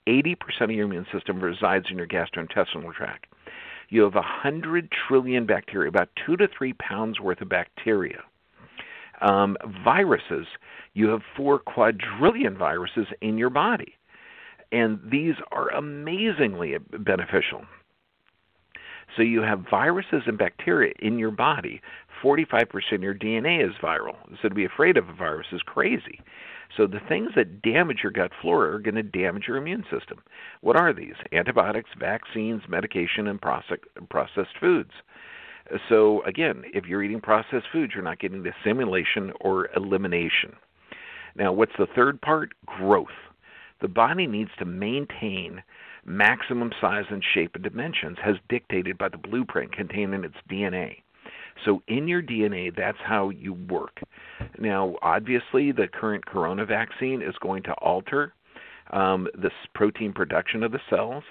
80% 0.08 0.38
of 0.62 0.72
your 0.72 0.86
immune 0.86 1.08
system 1.12 1.42
resides 1.42 1.88
in 1.92 1.98
your 1.98 2.08
gastrointestinal 2.08 2.94
tract 2.94 3.26
you 3.94 4.02
have 4.02 4.16
100 4.16 4.90
trillion 5.08 5.46
bacteria, 5.46 5.88
about 5.88 6.10
two 6.26 6.36
to 6.38 6.48
three 6.48 6.74
pounds 6.74 7.20
worth 7.20 7.42
of 7.42 7.50
bacteria. 7.50 8.22
Um, 9.22 9.56
viruses, 9.86 10.48
you 10.96 11.10
have 11.10 11.22
four 11.38 11.60
quadrillion 11.60 12.58
viruses 12.58 13.06
in 13.22 13.38
your 13.38 13.52
body. 13.52 13.94
And 14.72 15.00
these 15.12 15.36
are 15.52 15.70
amazingly 15.70 16.76
beneficial. 17.00 17.66
So 19.16 19.22
you 19.22 19.44
have 19.44 19.66
viruses 19.70 20.24
and 20.26 20.40
bacteria 20.40 20.94
in 20.98 21.20
your 21.20 21.30
body. 21.30 21.80
45% 22.24 22.64
of 22.94 23.04
your 23.04 23.14
DNA 23.14 23.64
is 23.64 23.76
viral. 23.82 24.16
So 24.42 24.50
to 24.50 24.56
be 24.56 24.66
afraid 24.66 24.98
of 24.98 25.08
a 25.08 25.14
virus 25.14 25.48
is 25.52 25.62
crazy. 25.62 26.20
So 26.76 26.88
the 26.88 27.00
things 27.08 27.32
that 27.36 27.62
damage 27.62 28.00
your 28.02 28.12
gut 28.12 28.32
flora 28.42 28.76
are 28.76 28.80
going 28.80 28.96
to 28.96 29.04
damage 29.04 29.44
your 29.48 29.58
immune 29.58 29.84
system. 29.92 30.24
What 30.62 30.76
are 30.76 30.92
these? 30.92 31.14
Antibiotics, 31.32 31.92
vaccines, 32.00 32.64
medication, 32.68 33.28
and 33.28 33.40
processed 33.40 34.58
foods. 34.60 34.92
So 35.88 36.24
again, 36.24 36.64
if 36.74 36.86
you're 36.86 37.04
eating 37.04 37.22
processed 37.22 37.68
foods, 37.72 37.94
you're 37.94 38.04
not 38.04 38.20
getting 38.20 38.42
the 38.42 38.52
assimilation 38.62 39.32
or 39.40 39.70
elimination. 39.76 40.56
Now, 41.36 41.54
what's 41.54 41.78
the 41.78 41.88
third 41.96 42.22
part? 42.22 42.54
Growth. 42.66 43.08
The 43.82 43.88
body 43.88 44.26
needs 44.26 44.52
to 44.60 44.66
maintain 44.66 45.62
maximum 46.06 46.72
size 46.82 47.06
and 47.10 47.24
shape 47.34 47.56
and 47.56 47.64
dimensions 47.64 48.18
as 48.26 48.36
dictated 48.50 48.98
by 48.98 49.10
the 49.10 49.18
blueprint 49.18 49.72
contained 49.74 50.14
in 50.14 50.26
its 50.26 50.36
DNA. 50.50 51.03
So 51.66 51.82
in 51.88 52.08
your 52.08 52.22
DNA, 52.22 52.76
that's 52.76 52.98
how 53.04 53.30
you 53.30 53.54
work. 53.54 54.00
Now, 54.60 54.96
obviously, 55.02 55.72
the 55.72 55.88
current 55.88 56.26
corona 56.26 56.66
vaccine 56.66 57.22
is 57.22 57.36
going 57.42 57.64
to 57.64 57.74
alter 57.74 58.34
um, 58.92 59.28
this 59.42 59.54
protein 59.74 60.14
production 60.14 60.64
of 60.64 60.72
the 60.72 60.80
cells, 60.90 61.24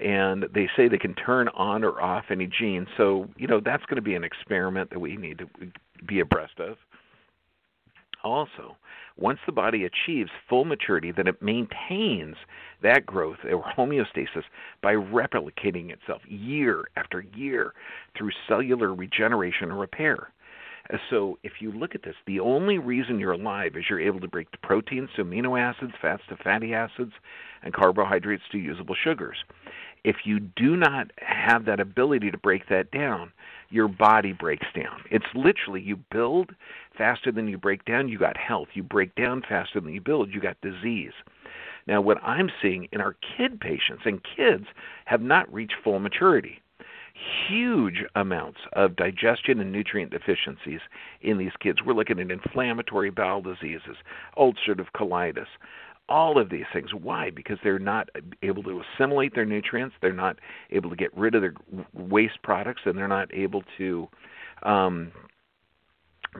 and 0.00 0.46
they 0.54 0.68
say 0.76 0.88
they 0.88 0.98
can 0.98 1.14
turn 1.14 1.48
on 1.48 1.84
or 1.84 2.00
off 2.00 2.24
any 2.30 2.46
gene. 2.46 2.86
So, 2.96 3.28
you 3.36 3.46
know, 3.46 3.60
that's 3.64 3.84
going 3.86 3.96
to 3.96 4.02
be 4.02 4.14
an 4.14 4.24
experiment 4.24 4.90
that 4.90 4.98
we 4.98 5.16
need 5.16 5.38
to 5.38 5.46
be 6.06 6.20
abreast 6.20 6.58
of. 6.58 6.76
Also, 8.22 8.76
once 9.16 9.38
the 9.46 9.52
body 9.52 9.84
achieves 9.84 10.30
full 10.48 10.64
maturity, 10.64 11.12
then 11.12 11.26
it 11.26 11.42
maintains 11.42 12.36
that 12.82 13.06
growth 13.06 13.38
or 13.44 13.62
homeostasis 13.76 14.44
by 14.82 14.94
replicating 14.94 15.90
itself 15.90 16.22
year 16.26 16.84
after 16.96 17.24
year 17.34 17.74
through 18.16 18.30
cellular 18.48 18.94
regeneration 18.94 19.70
and 19.70 19.80
repair. 19.80 20.32
Uh, 20.92 20.96
so, 21.08 21.38
if 21.42 21.52
you 21.60 21.70
look 21.72 21.94
at 21.94 22.02
this, 22.02 22.16
the 22.26 22.40
only 22.40 22.78
reason 22.78 23.18
you're 23.18 23.32
alive 23.32 23.76
is 23.76 23.84
you're 23.88 24.00
able 24.00 24.20
to 24.20 24.28
break 24.28 24.50
the 24.50 24.58
proteins 24.58 25.10
to 25.14 25.24
amino 25.24 25.60
acids, 25.60 25.92
fats 26.00 26.22
to 26.28 26.36
fatty 26.36 26.74
acids, 26.74 27.12
and 27.62 27.74
carbohydrates 27.74 28.42
to 28.50 28.58
usable 28.58 28.96
sugars. 29.02 29.36
If 30.04 30.16
you 30.24 30.40
do 30.40 30.76
not 30.76 31.10
have 31.18 31.64
that 31.66 31.80
ability 31.80 32.30
to 32.30 32.38
break 32.38 32.68
that 32.68 32.90
down, 32.90 33.32
your 33.68 33.88
body 33.88 34.32
breaks 34.32 34.66
down. 34.74 35.02
It's 35.10 35.26
literally 35.34 35.80
you 35.80 35.96
build 36.10 36.50
faster 36.96 37.30
than 37.30 37.48
you 37.48 37.58
break 37.58 37.84
down, 37.84 38.08
you 38.08 38.18
got 38.18 38.36
health. 38.36 38.68
You 38.74 38.82
break 38.82 39.14
down 39.14 39.42
faster 39.48 39.80
than 39.80 39.92
you 39.92 40.00
build, 40.00 40.30
you 40.32 40.40
got 40.40 40.60
disease. 40.60 41.12
Now, 41.86 42.00
what 42.00 42.22
I'm 42.22 42.50
seeing 42.60 42.88
in 42.92 43.00
our 43.00 43.16
kid 43.36 43.60
patients, 43.60 44.02
and 44.04 44.20
kids 44.36 44.66
have 45.06 45.22
not 45.22 45.52
reached 45.52 45.76
full 45.82 45.98
maturity, 45.98 46.60
huge 47.48 48.04
amounts 48.14 48.60
of 48.74 48.96
digestion 48.96 49.60
and 49.60 49.72
nutrient 49.72 50.10
deficiencies 50.10 50.80
in 51.20 51.38
these 51.38 51.52
kids. 51.60 51.78
We're 51.84 51.94
looking 51.94 52.20
at 52.20 52.30
inflammatory 52.30 53.10
bowel 53.10 53.42
diseases, 53.42 53.96
ulcerative 54.36 54.88
colitis, 54.94 55.46
all 56.10 56.38
of 56.38 56.50
these 56.50 56.66
things. 56.72 56.92
Why? 56.92 57.30
Because 57.30 57.58
they're 57.62 57.78
not 57.78 58.10
able 58.42 58.62
to 58.64 58.82
assimilate 58.82 59.34
their 59.34 59.46
nutrients, 59.46 59.94
they're 60.02 60.12
not 60.12 60.38
able 60.70 60.90
to 60.90 60.96
get 60.96 61.16
rid 61.16 61.34
of 61.34 61.42
their 61.42 61.54
waste 61.94 62.42
products, 62.42 62.82
and 62.84 62.98
they're 62.98 63.08
not 63.08 63.32
able 63.32 63.62
to 63.78 64.08
um, 64.64 65.12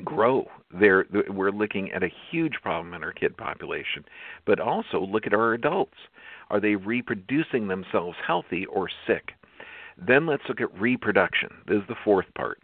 grow. 0.04 0.46
They're, 0.78 1.06
we're 1.30 1.50
looking 1.50 1.90
at 1.92 2.02
a 2.02 2.10
huge 2.30 2.54
problem 2.62 2.94
in 2.94 3.02
our 3.02 3.12
kid 3.12 3.36
population, 3.36 4.04
but 4.44 4.60
also 4.60 5.00
look 5.00 5.26
at 5.26 5.34
our 5.34 5.54
adults. 5.54 5.96
Are 6.50 6.60
they 6.60 6.74
reproducing 6.74 7.68
themselves 7.68 8.16
healthy 8.26 8.66
or 8.66 8.88
sick? 9.06 9.32
Then 9.96 10.26
let's 10.26 10.42
look 10.48 10.60
at 10.60 10.80
reproduction. 10.80 11.50
This 11.66 11.78
is 11.78 11.88
the 11.88 11.96
fourth 12.04 12.26
part. 12.34 12.60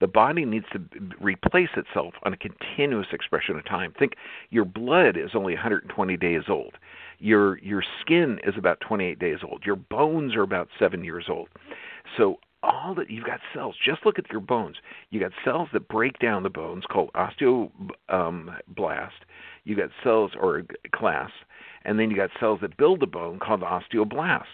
The 0.00 0.08
body 0.08 0.44
needs 0.44 0.66
to 0.72 0.80
replace 1.20 1.70
itself 1.76 2.14
on 2.24 2.32
a 2.32 2.36
continuous 2.36 3.08
expression 3.12 3.56
of 3.56 3.64
time. 3.66 3.92
Think 3.98 4.14
your 4.50 4.64
blood 4.64 5.16
is 5.16 5.30
only 5.34 5.54
120 5.54 6.16
days 6.16 6.42
old. 6.48 6.74
Your 7.18 7.58
your 7.58 7.82
skin 8.00 8.40
is 8.44 8.54
about 8.56 8.80
28 8.80 9.18
days 9.18 9.38
old. 9.42 9.64
Your 9.66 9.76
bones 9.76 10.34
are 10.34 10.42
about 10.42 10.68
7 10.78 11.04
years 11.04 11.26
old. 11.28 11.48
So 12.16 12.40
all 12.62 12.94
that 12.94 13.10
you've 13.10 13.24
got 13.24 13.40
cells. 13.54 13.76
Just 13.82 14.04
look 14.04 14.18
at 14.18 14.30
your 14.30 14.40
bones. 14.40 14.76
You 15.10 15.20
got 15.20 15.32
cells 15.44 15.68
that 15.72 15.88
break 15.88 16.18
down 16.18 16.42
the 16.42 16.50
bones 16.50 16.84
called 16.90 17.10
osteoblast. 17.14 17.70
You 19.64 19.76
got 19.76 19.90
cells 20.02 20.32
or 20.38 20.64
class, 20.92 21.30
and 21.84 21.98
then 21.98 22.10
you 22.10 22.16
got 22.16 22.30
cells 22.38 22.60
that 22.62 22.76
build 22.76 23.00
the 23.00 23.06
bone 23.06 23.38
called 23.38 23.62
the 23.62 23.66
osteoblast. 23.66 24.44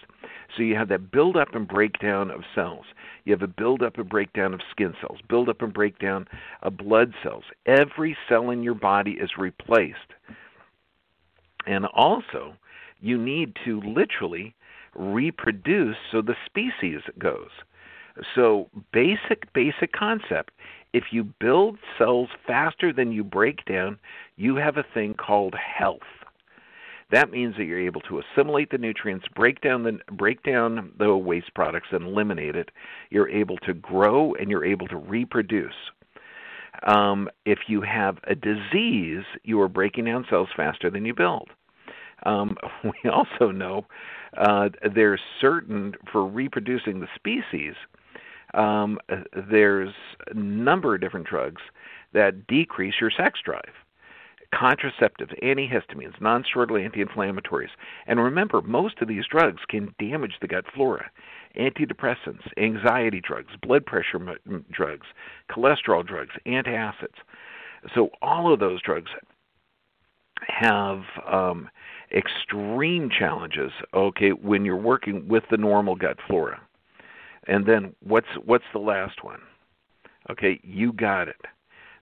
So 0.55 0.63
you 0.63 0.75
have 0.75 0.89
that 0.89 1.11
buildup 1.11 1.53
and 1.53 1.67
breakdown 1.67 2.31
of 2.31 2.41
cells. 2.55 2.85
You 3.25 3.33
have 3.33 3.41
a 3.41 3.47
buildup 3.47 3.97
and 3.97 4.07
breakdown 4.07 4.53
of 4.53 4.61
skin 4.71 4.93
cells, 5.01 5.19
buildup 5.27 5.61
and 5.61 5.73
breakdown 5.73 6.27
of 6.61 6.77
blood 6.77 7.13
cells. 7.21 7.43
Every 7.65 8.15
cell 8.29 8.49
in 8.49 8.63
your 8.63 8.75
body 8.75 9.11
is 9.11 9.31
replaced. 9.37 10.13
And 11.65 11.85
also, 11.87 12.53
you 13.01 13.17
need 13.17 13.57
to 13.65 13.81
literally 13.81 14.55
reproduce 14.95 15.97
so 16.11 16.21
the 16.21 16.35
species 16.45 17.01
goes. 17.19 17.49
So, 18.33 18.69
basic, 18.91 19.51
basic 19.53 19.91
concept. 19.91 20.51
If 20.93 21.05
you 21.11 21.23
build 21.23 21.77
cells 21.97 22.29
faster 22.47 22.91
than 22.91 23.11
you 23.11 23.23
break 23.23 23.65
down, 23.65 23.99
you 24.37 24.55
have 24.55 24.77
a 24.77 24.85
thing 24.93 25.13
called 25.13 25.53
health. 25.53 25.99
That 27.09 27.31
means 27.31 27.55
that 27.57 27.63
you're 27.63 27.85
able 27.85 28.01
to 28.01 28.19
assimilate 28.19 28.69
the 28.69 28.77
nutrients, 28.77 29.25
break 29.33 29.61
down 29.61 29.83
the 29.83 29.99
break 30.11 30.43
down 30.43 30.91
the 30.97 31.15
waste 31.15 31.53
products, 31.53 31.87
and 31.91 32.03
eliminate 32.05 32.55
it. 32.55 32.69
You're 33.09 33.29
able 33.29 33.57
to 33.59 33.73
grow 33.73 34.33
and 34.33 34.49
you're 34.49 34.65
able 34.65 34.87
to 34.87 34.97
reproduce. 34.97 35.73
Um, 36.83 37.29
if 37.45 37.59
you 37.67 37.81
have 37.81 38.17
a 38.25 38.35
disease, 38.35 39.23
you 39.43 39.59
are 39.61 39.69
breaking 39.69 40.05
down 40.05 40.25
cells 40.29 40.49
faster 40.55 40.89
than 40.89 41.05
you 41.05 41.13
build. 41.13 41.49
Um, 42.23 42.57
we 42.83 43.09
also 43.09 43.51
know 43.51 43.85
uh, 44.37 44.69
there's 44.93 45.21
certain 45.39 45.93
for 46.11 46.25
reproducing 46.25 46.99
the 46.99 47.07
species. 47.15 47.75
Um, 48.53 48.99
there's 49.49 49.93
a 50.27 50.33
number 50.33 50.95
of 50.95 51.01
different 51.01 51.27
drugs 51.27 51.61
that 52.13 52.47
decrease 52.47 52.95
your 52.99 53.11
sex 53.11 53.39
drive 53.43 53.73
contraceptives, 54.57 55.37
antihistamines, 55.43 56.19
nonsteroidal 56.19 56.83
anti-inflammatories. 56.83 57.69
And 58.07 58.19
remember, 58.19 58.61
most 58.61 59.01
of 59.01 59.07
these 59.07 59.25
drugs 59.29 59.61
can 59.69 59.93
damage 59.99 60.35
the 60.41 60.47
gut 60.47 60.65
flora. 60.73 61.09
Antidepressants, 61.57 62.41
anxiety 62.57 63.21
drugs, 63.21 63.53
blood 63.61 63.85
pressure 63.85 64.19
drugs, 64.71 65.07
cholesterol 65.51 66.05
drugs, 66.05 66.31
antacids. 66.45 67.17
So 67.93 68.09
all 68.21 68.51
of 68.51 68.59
those 68.59 68.81
drugs 68.81 69.11
have 70.47 71.01
um, 71.31 71.69
extreme 72.15 73.09
challenges. 73.09 73.71
Okay, 73.93 74.29
when 74.31 74.65
you're 74.65 74.75
working 74.75 75.27
with 75.27 75.43
the 75.51 75.57
normal 75.57 75.95
gut 75.95 76.17
flora. 76.27 76.61
And 77.47 77.65
then 77.65 77.95
what's 78.01 78.27
what's 78.43 78.65
the 78.73 78.79
last 78.79 79.23
one? 79.23 79.39
Okay, 80.29 80.59
you 80.63 80.91
got 80.91 81.27
it. 81.27 81.41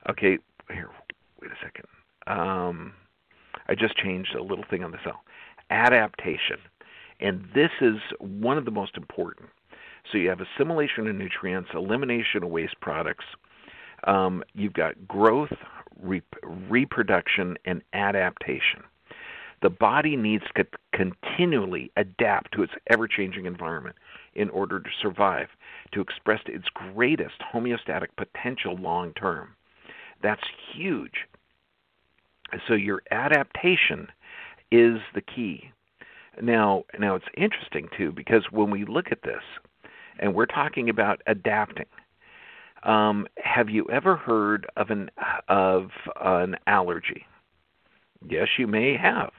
Okay, 0.09 0.39
here, 0.69 0.89
wait 1.39 1.51
a 1.51 1.55
second 1.63 1.85
um, 2.27 2.93
I 3.67 3.75
just 3.75 3.97
changed 3.97 4.35
a 4.35 4.43
little 4.43 4.65
thing 4.69 4.83
on 4.83 4.91
the 4.91 4.99
cell. 5.03 5.23
Adaptation. 5.69 6.57
And 7.19 7.47
this 7.53 7.71
is 7.81 7.95
one 8.19 8.57
of 8.57 8.65
the 8.65 8.71
most 8.71 8.97
important. 8.97 9.49
So 10.11 10.17
you 10.17 10.29
have 10.29 10.39
assimilation 10.41 11.07
of 11.07 11.15
nutrients, 11.15 11.69
elimination 11.73 12.43
of 12.43 12.49
waste 12.49 12.79
products. 12.81 13.25
Um, 14.05 14.43
you've 14.53 14.73
got 14.73 15.07
growth, 15.07 15.53
re- 15.99 16.21
reproduction, 16.43 17.57
and 17.65 17.81
adaptation. 17.93 18.83
The 19.61 19.69
body 19.69 20.15
needs 20.15 20.43
to 20.55 20.65
continually 20.93 21.91
adapt 21.95 22.51
to 22.53 22.61
its 22.61 22.73
ever 22.91 23.07
changing 23.07 23.45
environment 23.45 23.95
in 24.35 24.49
order 24.49 24.79
to 24.79 24.89
survive, 25.01 25.47
to 25.93 26.01
express 26.01 26.41
its 26.45 26.65
greatest 26.73 27.35
homeostatic 27.53 28.09
potential 28.17 28.75
long 28.75 29.13
term. 29.13 29.55
That's 30.21 30.43
huge. 30.73 31.25
So 32.67 32.73
your 32.73 33.01
adaptation 33.11 34.07
is 34.71 34.99
the 35.13 35.21
key. 35.21 35.71
Now, 36.41 36.83
now 36.99 37.15
it's 37.15 37.25
interesting 37.37 37.87
too 37.97 38.11
because 38.11 38.43
when 38.51 38.69
we 38.69 38.85
look 38.85 39.07
at 39.11 39.23
this, 39.23 39.41
and 40.19 40.33
we're 40.33 40.45
talking 40.45 40.89
about 40.89 41.21
adapting. 41.27 41.85
Um, 42.83 43.27
have 43.37 43.69
you 43.69 43.87
ever 43.91 44.15
heard 44.15 44.67
of 44.77 44.89
an 44.89 45.09
of 45.47 45.89
an 46.21 46.55
allergy? 46.67 47.25
Yes, 48.27 48.47
you 48.57 48.67
may 48.67 48.95
have. 48.97 49.31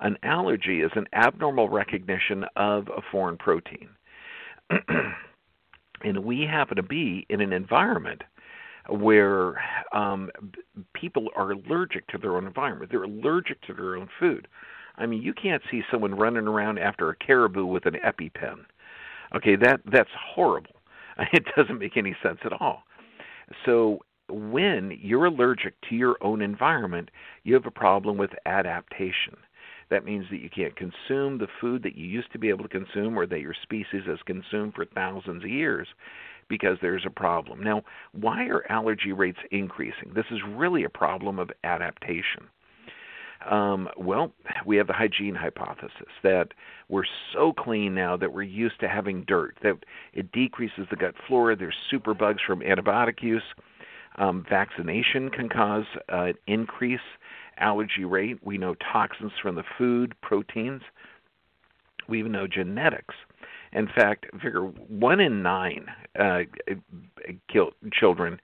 An 0.00 0.16
allergy 0.22 0.80
is 0.80 0.90
an 0.94 1.06
abnormal 1.12 1.68
recognition 1.68 2.44
of 2.56 2.88
a 2.88 3.02
foreign 3.12 3.36
protein. 3.36 3.90
and 6.02 6.24
we 6.24 6.42
happen 6.42 6.76
to 6.76 6.82
be 6.82 7.26
in 7.28 7.40
an 7.40 7.52
environment 7.52 8.22
where 8.90 9.62
um, 9.92 10.30
people 10.94 11.28
are 11.36 11.52
allergic 11.52 12.06
to 12.08 12.18
their 12.18 12.36
own 12.36 12.46
environment. 12.46 12.90
They're 12.90 13.04
allergic 13.04 13.60
to 13.62 13.74
their 13.74 13.96
own 13.96 14.08
food. 14.18 14.48
I 14.96 15.06
mean, 15.06 15.22
you 15.22 15.32
can't 15.32 15.62
see 15.70 15.82
someone 15.90 16.14
running 16.14 16.46
around 16.46 16.78
after 16.78 17.08
a 17.08 17.16
caribou 17.16 17.66
with 17.66 17.86
an 17.86 17.96
EpiPen. 18.04 18.64
Okay, 19.34 19.56
that 19.56 19.80
that's 19.90 20.10
horrible. 20.34 20.74
It 21.32 21.44
doesn't 21.54 21.78
make 21.78 21.98
any 21.98 22.16
sense 22.22 22.38
at 22.46 22.52
all. 22.60 22.84
So 23.66 23.98
when 24.30 24.96
you're 25.02 25.26
allergic 25.26 25.74
to 25.88 25.94
your 25.94 26.16
own 26.22 26.40
environment, 26.40 27.10
you 27.44 27.52
have 27.54 27.66
a 27.66 27.70
problem 27.70 28.16
with 28.16 28.30
adaptation. 28.46 29.36
That 29.90 30.04
means 30.04 30.24
that 30.30 30.40
you 30.40 30.48
can't 30.48 30.74
consume 30.76 31.36
the 31.36 31.48
food 31.60 31.82
that 31.82 31.96
you 31.96 32.06
used 32.06 32.32
to 32.32 32.38
be 32.38 32.48
able 32.48 32.62
to 32.62 32.68
consume 32.68 33.18
or 33.18 33.26
that 33.26 33.40
your 33.40 33.54
species 33.62 34.04
has 34.06 34.18
consumed 34.24 34.74
for 34.74 34.86
thousands 34.86 35.44
of 35.44 35.50
years 35.50 35.88
because 36.50 36.76
there's 36.82 37.06
a 37.06 37.10
problem. 37.10 37.62
Now, 37.62 37.82
why 38.12 38.44
are 38.48 38.70
allergy 38.70 39.12
rates 39.12 39.38
increasing? 39.50 40.12
This 40.14 40.26
is 40.30 40.40
really 40.46 40.84
a 40.84 40.90
problem 40.90 41.38
of 41.38 41.50
adaptation. 41.64 42.48
Um, 43.48 43.88
well, 43.96 44.32
we 44.66 44.76
have 44.76 44.86
the 44.86 44.92
hygiene 44.92 45.34
hypothesis 45.34 46.12
that 46.22 46.48
we're 46.90 47.04
so 47.32 47.54
clean 47.54 47.94
now 47.94 48.18
that 48.18 48.34
we're 48.34 48.42
used 48.42 48.78
to 48.80 48.88
having 48.88 49.24
dirt, 49.24 49.56
that 49.62 49.78
it 50.12 50.30
decreases 50.32 50.86
the 50.90 50.96
gut 50.96 51.14
flora. 51.26 51.56
There's 51.56 51.76
superbugs 51.90 52.40
from 52.46 52.60
antibiotic 52.60 53.22
use. 53.22 53.42
Um, 54.16 54.44
vaccination 54.50 55.30
can 55.30 55.48
cause 55.48 55.84
uh, 56.12 56.24
an 56.24 56.34
increase 56.46 57.00
allergy 57.56 58.04
rate. 58.04 58.38
We 58.42 58.58
know 58.58 58.74
toxins 58.92 59.32
from 59.40 59.54
the 59.54 59.64
food, 59.78 60.14
proteins. 60.20 60.82
We 62.08 62.18
even 62.18 62.32
know 62.32 62.46
genetics. 62.46 63.14
In 63.72 63.86
fact, 63.86 64.26
figure 64.42 64.62
one 64.62 65.20
in 65.20 65.42
nine 65.42 65.86
uh, 66.18 66.40
children 67.92 68.40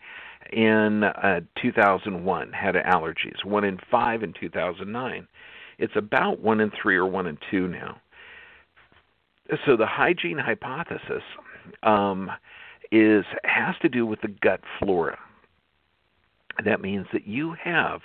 in 0.53 1.03
uh, 1.05 1.41
2001 1.61 2.53
had 2.53 2.75
allergies. 2.77 3.45
One 3.45 3.65
in 3.65 3.79
five 3.91 4.23
in 4.23 4.33
2009. 4.39 5.27
It's 5.79 5.93
about 5.97 6.41
one 6.41 6.61
in 6.61 6.71
three 6.81 6.97
or 6.97 7.07
one 7.07 7.27
in 7.27 7.39
two 7.51 7.69
now. 7.69 8.01
So 9.65 9.77
the 9.77 9.87
hygiene 9.87 10.39
hypothesis 10.39 11.23
um, 11.83 12.31
is 12.91 13.25
has 13.45 13.75
to 13.83 13.89
do 13.89 14.07
with 14.07 14.21
the 14.21 14.29
gut 14.29 14.61
flora. 14.79 15.19
That 16.65 16.81
means 16.81 17.07
that 17.13 17.27
you 17.27 17.55
have 17.63 18.01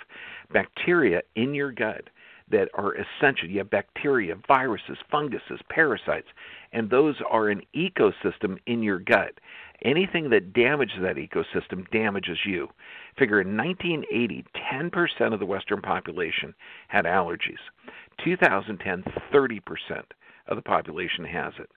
bacteria 0.52 1.22
in 1.34 1.54
your 1.54 1.72
gut 1.72 2.08
that 2.52 2.68
are 2.74 2.94
essential. 2.94 3.48
You 3.48 3.58
have 3.58 3.70
bacteria, 3.70 4.36
viruses, 4.46 4.98
funguses, 5.10 5.60
parasites, 5.68 6.28
and 6.72 6.88
those 6.88 7.16
are 7.28 7.48
an 7.48 7.62
ecosystem 7.74 8.58
in 8.66 8.82
your 8.82 9.00
gut. 9.00 9.40
Anything 9.84 10.30
that 10.30 10.52
damages 10.52 10.98
that 11.02 11.16
ecosystem 11.16 11.90
damages 11.90 12.38
you. 12.46 12.68
Figure 13.18 13.40
in 13.40 13.56
1980, 13.56 14.44
10% 14.72 15.34
of 15.34 15.40
the 15.40 15.46
Western 15.46 15.82
population 15.82 16.54
had 16.86 17.04
allergies. 17.04 17.58
2010, 18.24 19.02
30% 19.34 19.60
of 20.46 20.56
the 20.56 20.62
population 20.62 21.24
has 21.24 21.52
it. 21.58 21.70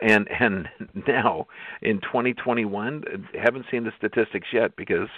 And 0.00 0.28
and 0.30 0.68
now 1.08 1.48
in 1.82 2.00
2021, 2.00 3.28
haven't 3.42 3.66
seen 3.70 3.82
the 3.82 3.92
statistics 3.98 4.48
yet 4.52 4.76
because 4.76 5.08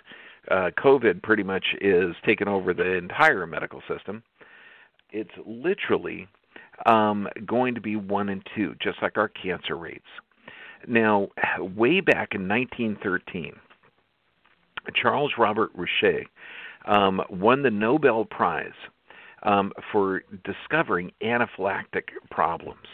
uh, 0.51 0.71
COVID 0.79 1.23
pretty 1.23 1.43
much 1.43 1.65
is 1.81 2.15
taking 2.27 2.49
over 2.49 2.73
the 2.75 2.95
entire 2.95 3.47
medical 3.47 3.83
system 3.87 4.23
it's 5.13 5.31
literally 5.47 6.27
um, 6.87 7.29
going 7.47 7.75
to 7.75 7.81
be 7.81 7.97
one 7.97 8.29
and 8.29 8.43
two, 8.55 8.75
just 8.83 9.01
like 9.03 9.17
our 9.17 9.29
cancer 9.29 9.77
rates. 9.77 10.05
Now, 10.89 11.29
way 11.61 12.01
back 12.01 12.35
in 12.35 12.49
1913, 12.49 13.53
Charles 15.01 15.33
Robert 15.39 15.71
Richet 15.77 16.25
um, 16.87 17.21
won 17.31 17.63
the 17.63 17.71
Nobel 17.71 18.25
Prize 18.25 18.73
um, 19.45 19.73
for 19.93 20.23
discovering 20.45 21.13
anaphylactic 21.23 22.09
problems. 22.31 22.87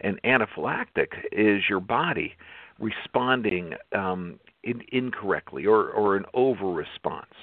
And 0.00 0.20
anaphylactic 0.22 1.08
is 1.32 1.62
your 1.68 1.80
body 1.80 2.34
responding 2.78 3.74
um, 3.92 4.38
in, 4.62 4.82
incorrectly 4.92 5.66
or, 5.66 5.90
or 5.90 6.16
an 6.16 6.24
over 6.34 6.70
response. 6.70 7.34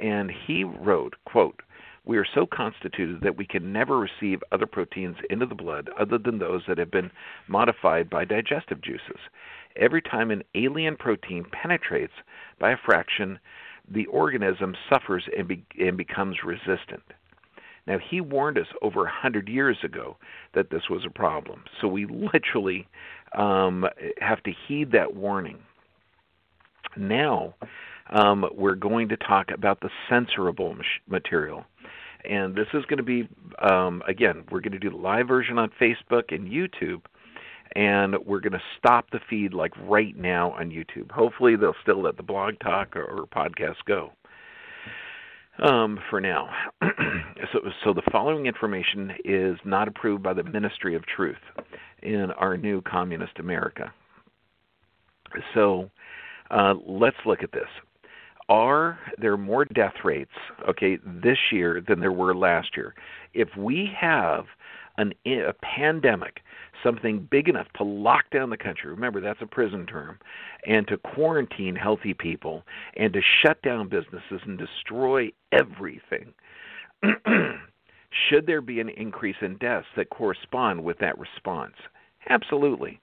And 0.00 0.30
he 0.46 0.64
wrote, 0.64 1.14
quote, 1.24 1.60
we 2.04 2.18
are 2.18 2.26
so 2.34 2.46
constituted 2.46 3.20
that 3.22 3.36
we 3.36 3.46
can 3.46 3.72
never 3.72 3.98
receive 3.98 4.42
other 4.52 4.66
proteins 4.66 5.16
into 5.30 5.46
the 5.46 5.54
blood 5.54 5.88
other 5.98 6.18
than 6.18 6.38
those 6.38 6.62
that 6.68 6.78
have 6.78 6.90
been 6.90 7.10
modified 7.48 8.10
by 8.10 8.24
digestive 8.24 8.82
juices. 8.82 9.18
Every 9.76 10.02
time 10.02 10.30
an 10.30 10.44
alien 10.54 10.96
protein 10.96 11.44
penetrates 11.50 12.12
by 12.60 12.72
a 12.72 12.76
fraction, 12.76 13.38
the 13.90 14.06
organism 14.06 14.74
suffers 14.88 15.24
and, 15.36 15.48
be- 15.48 15.66
and 15.78 15.96
becomes 15.96 16.36
resistant. 16.44 17.02
Now, 17.86 17.98
he 17.98 18.20
warned 18.20 18.58
us 18.58 18.66
over 18.80 19.00
a 19.00 19.04
100 19.04 19.48
years 19.48 19.78
ago 19.84 20.16
that 20.54 20.70
this 20.70 20.88
was 20.88 21.04
a 21.04 21.10
problem. 21.10 21.64
So 21.80 21.88
we 21.88 22.06
literally 22.06 22.86
um, 23.36 23.86
have 24.20 24.42
to 24.44 24.52
heed 24.66 24.92
that 24.92 25.14
warning. 25.14 25.58
Now, 26.96 27.54
um, 28.10 28.44
we're 28.54 28.74
going 28.74 29.08
to 29.08 29.16
talk 29.16 29.50
about 29.50 29.80
the 29.80 29.90
censorable 30.10 30.76
material. 31.08 31.64
And 32.28 32.54
this 32.54 32.66
is 32.72 32.84
going 32.86 32.98
to 32.98 33.02
be, 33.02 33.28
um, 33.60 34.02
again, 34.08 34.44
we're 34.50 34.60
going 34.60 34.72
to 34.72 34.78
do 34.78 34.90
the 34.90 34.96
live 34.96 35.28
version 35.28 35.58
on 35.58 35.70
Facebook 35.80 36.34
and 36.34 36.48
YouTube. 36.48 37.02
And 37.76 38.16
we're 38.24 38.40
going 38.40 38.52
to 38.52 38.62
stop 38.78 39.10
the 39.10 39.20
feed 39.28 39.52
like 39.52 39.72
right 39.82 40.16
now 40.16 40.52
on 40.52 40.70
YouTube. 40.70 41.10
Hopefully, 41.10 41.56
they'll 41.56 41.74
still 41.82 42.02
let 42.02 42.16
the 42.16 42.22
blog 42.22 42.54
talk 42.60 42.94
or, 42.94 43.04
or 43.04 43.26
podcast 43.26 43.76
go 43.86 44.12
um, 45.62 45.98
for 46.10 46.20
now. 46.20 46.50
so, 47.52 47.60
so 47.84 47.92
the 47.92 48.02
following 48.10 48.46
information 48.46 49.12
is 49.24 49.56
not 49.64 49.88
approved 49.88 50.22
by 50.22 50.32
the 50.32 50.42
Ministry 50.44 50.94
of 50.94 51.04
Truth 51.06 51.36
in 52.02 52.30
our 52.32 52.56
new 52.56 52.80
communist 52.82 53.38
America. 53.38 53.92
So 55.54 55.90
uh, 56.50 56.74
let's 56.86 57.16
look 57.26 57.42
at 57.42 57.52
this. 57.52 57.68
Are 58.48 58.98
there 59.18 59.36
more 59.36 59.64
death 59.64 59.94
rates, 60.04 60.32
okay, 60.68 60.98
this 61.04 61.38
year 61.50 61.82
than 61.86 62.00
there 62.00 62.12
were 62.12 62.34
last 62.34 62.76
year? 62.76 62.94
If 63.32 63.48
we 63.56 63.90
have 63.98 64.44
an, 64.98 65.14
a 65.26 65.54
pandemic, 65.62 66.40
something 66.82 67.26
big 67.30 67.48
enough 67.48 67.68
to 67.76 67.84
lock 67.84 68.24
down 68.30 68.50
the 68.50 68.56
country, 68.56 68.90
remember 68.90 69.20
that's 69.20 69.40
a 69.40 69.46
prison 69.46 69.86
term, 69.86 70.18
and 70.66 70.86
to 70.88 70.98
quarantine 70.98 71.74
healthy 71.74 72.12
people, 72.12 72.64
and 72.96 73.12
to 73.14 73.20
shut 73.42 73.60
down 73.62 73.88
businesses 73.88 74.40
and 74.44 74.58
destroy 74.58 75.30
everything, 75.52 76.34
should 78.28 78.46
there 78.46 78.60
be 78.60 78.80
an 78.80 78.90
increase 78.90 79.36
in 79.40 79.56
deaths 79.56 79.86
that 79.96 80.10
correspond 80.10 80.84
with 80.84 80.98
that 80.98 81.18
response? 81.18 81.74
Absolutely. 82.28 83.00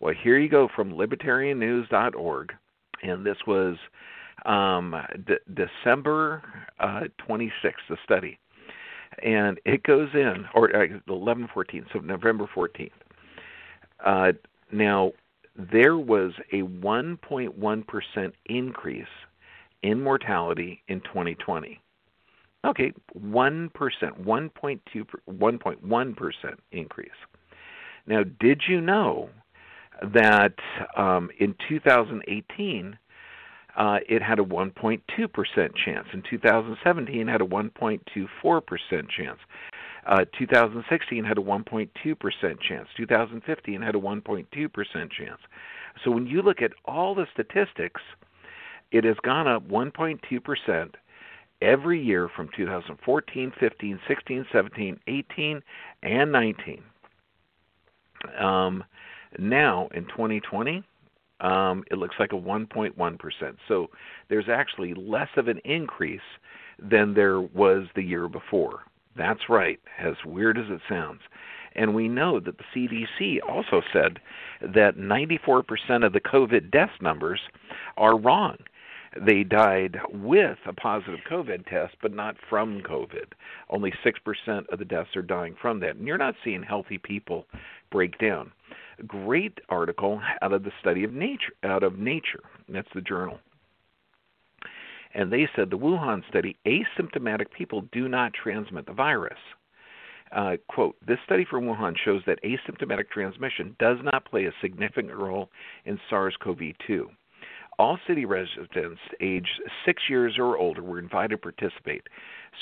Well, 0.00 0.14
here 0.20 0.38
you 0.38 0.48
go 0.48 0.68
from 0.74 0.92
libertariannews.org, 0.92 2.52
and 3.04 3.24
this 3.24 3.38
was 3.46 3.76
um, 4.44 4.94
de- 5.26 5.66
December 5.66 6.42
uh, 6.80 7.02
26th, 7.28 7.50
the 7.88 7.96
study. 8.04 8.38
And 9.22 9.60
it 9.64 9.82
goes 9.82 10.08
in, 10.14 10.46
or 10.54 10.74
uh, 10.74 10.86
11 11.08 11.48
14, 11.52 11.86
so 11.92 11.98
November 12.00 12.48
14th. 12.54 12.90
Uh, 14.04 14.32
now, 14.72 15.12
there 15.54 15.98
was 15.98 16.32
a 16.52 16.62
1.1% 16.62 18.32
increase 18.46 19.06
in 19.82 20.02
mortality 20.02 20.82
in 20.88 21.00
2020. 21.00 21.80
Okay, 22.64 22.92
1%, 23.18 23.70
1.2, 23.70 24.80
1.1% 25.30 26.54
increase. 26.70 27.10
Now, 28.06 28.22
did 28.40 28.62
you 28.68 28.80
know 28.80 29.30
that 30.14 30.54
um, 30.96 31.30
in 31.38 31.54
2018 31.68 32.98
uh, 33.76 33.98
it 34.08 34.22
had 34.22 34.38
a 34.38 34.44
1.2% 34.44 35.00
chance. 35.84 36.06
In 36.12 36.22
2017, 36.28 37.28
it 37.28 37.32
had 37.32 37.40
a 37.40 37.44
1.24% 37.44 38.00
chance. 39.08 39.38
Uh, 40.06 40.24
2016 40.36 41.24
had 41.24 41.38
a 41.38 41.40
1.2% 41.40 42.60
chance. 42.60 42.88
2015 42.96 43.82
had 43.82 43.94
a 43.94 43.98
1.2% 43.98 45.10
chance. 45.10 45.40
So 46.04 46.10
when 46.10 46.26
you 46.26 46.42
look 46.42 46.60
at 46.60 46.72
all 46.84 47.14
the 47.14 47.26
statistics, 47.32 48.00
it 48.90 49.04
has 49.04 49.16
gone 49.22 49.48
up 49.48 49.66
1.2% 49.68 50.94
every 51.62 52.02
year 52.02 52.28
from 52.28 52.50
2014, 52.54 53.52
15, 53.58 54.00
16, 54.06 54.46
17, 54.52 55.00
18, 55.06 55.62
and 56.02 56.32
19. 56.32 56.82
Um, 58.38 58.84
now 59.38 59.88
in 59.94 60.04
2020, 60.04 60.82
um, 61.42 61.84
it 61.90 61.98
looks 61.98 62.16
like 62.18 62.32
a 62.32 62.36
1.1%. 62.36 63.56
So 63.68 63.90
there's 64.30 64.48
actually 64.48 64.94
less 64.94 65.28
of 65.36 65.48
an 65.48 65.58
increase 65.64 66.20
than 66.78 67.14
there 67.14 67.40
was 67.40 67.86
the 67.94 68.02
year 68.02 68.28
before. 68.28 68.84
That's 69.16 69.48
right, 69.48 69.78
as 69.98 70.14
weird 70.24 70.56
as 70.56 70.66
it 70.70 70.80
sounds. 70.88 71.20
And 71.74 71.94
we 71.94 72.08
know 72.08 72.40
that 72.40 72.56
the 72.58 72.64
CDC 72.74 73.38
also 73.46 73.82
said 73.92 74.18
that 74.60 74.96
94% 74.96 76.06
of 76.06 76.12
the 76.12 76.20
COVID 76.20 76.70
death 76.70 76.90
numbers 77.00 77.40
are 77.96 78.18
wrong. 78.18 78.56
They 79.20 79.42
died 79.42 79.98
with 80.10 80.58
a 80.66 80.72
positive 80.72 81.20
COVID 81.30 81.66
test, 81.66 81.96
but 82.00 82.14
not 82.14 82.36
from 82.48 82.80
COVID. 82.80 83.32
Only 83.68 83.92
6% 84.04 84.64
of 84.70 84.78
the 84.78 84.84
deaths 84.84 85.14
are 85.16 85.22
dying 85.22 85.54
from 85.60 85.80
that. 85.80 85.96
And 85.96 86.06
you're 86.06 86.16
not 86.16 86.34
seeing 86.42 86.62
healthy 86.62 86.98
people 86.98 87.46
break 87.90 88.18
down 88.18 88.52
great 89.06 89.58
article 89.68 90.20
out 90.40 90.52
of 90.52 90.62
the 90.62 90.72
study 90.80 91.04
of 91.04 91.12
nature, 91.12 91.52
out 91.64 91.82
of 91.82 91.98
Nature. 91.98 92.42
That's 92.68 92.88
the 92.94 93.00
journal. 93.00 93.38
And 95.14 95.32
they 95.32 95.48
said 95.54 95.70
the 95.70 95.78
Wuhan 95.78 96.22
study, 96.28 96.56
asymptomatic 96.66 97.50
people 97.56 97.82
do 97.92 98.08
not 98.08 98.32
transmit 98.32 98.86
the 98.86 98.92
virus. 98.92 99.38
Uh, 100.34 100.56
quote, 100.68 100.96
this 101.06 101.18
study 101.24 101.46
from 101.48 101.64
Wuhan 101.64 101.94
shows 102.02 102.22
that 102.26 102.42
asymptomatic 102.42 103.10
transmission 103.10 103.76
does 103.78 103.98
not 104.02 104.24
play 104.24 104.46
a 104.46 104.52
significant 104.62 105.14
role 105.14 105.50
in 105.84 106.00
SARS 106.08 106.34
CoV 106.42 106.60
2. 106.86 107.10
All 107.78 107.98
city 108.06 108.24
residents 108.24 109.00
aged 109.20 109.60
six 109.84 110.02
years 110.08 110.36
or 110.38 110.56
older 110.56 110.82
were 110.82 110.98
invited 110.98 111.30
to 111.30 111.38
participate. 111.38 112.06